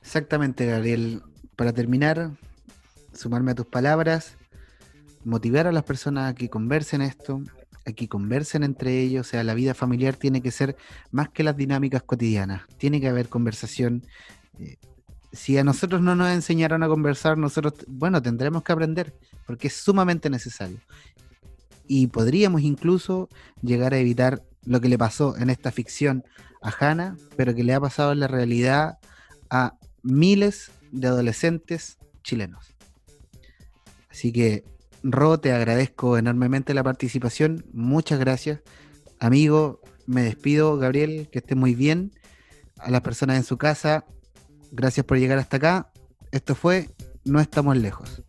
[0.00, 1.20] Exactamente, Gabriel.
[1.56, 2.30] Para terminar,
[3.16, 4.36] sumarme a tus palabras,
[5.24, 7.42] motivar a las personas a que conversen esto,
[7.86, 10.76] a que conversen entre ellos, o sea, la vida familiar tiene que ser
[11.10, 14.04] más que las dinámicas cotidianas, tiene que haber conversación.
[14.58, 14.76] Eh,
[15.32, 19.14] si a nosotros no nos enseñaron a conversar, nosotros, bueno, tendremos que aprender,
[19.46, 20.78] porque es sumamente necesario.
[21.86, 23.28] Y podríamos incluso
[23.62, 26.24] llegar a evitar lo que le pasó en esta ficción
[26.62, 28.98] a Hannah, pero que le ha pasado en la realidad
[29.50, 32.75] a miles de adolescentes chilenos.
[34.16, 34.64] Así que,
[35.02, 37.66] Ro, te agradezco enormemente la participación.
[37.74, 38.60] Muchas gracias.
[39.18, 42.12] Amigo, me despido, Gabriel, que esté muy bien.
[42.78, 44.06] A las personas en su casa,
[44.72, 45.92] gracias por llegar hasta acá.
[46.32, 46.88] Esto fue
[47.26, 48.22] No estamos lejos.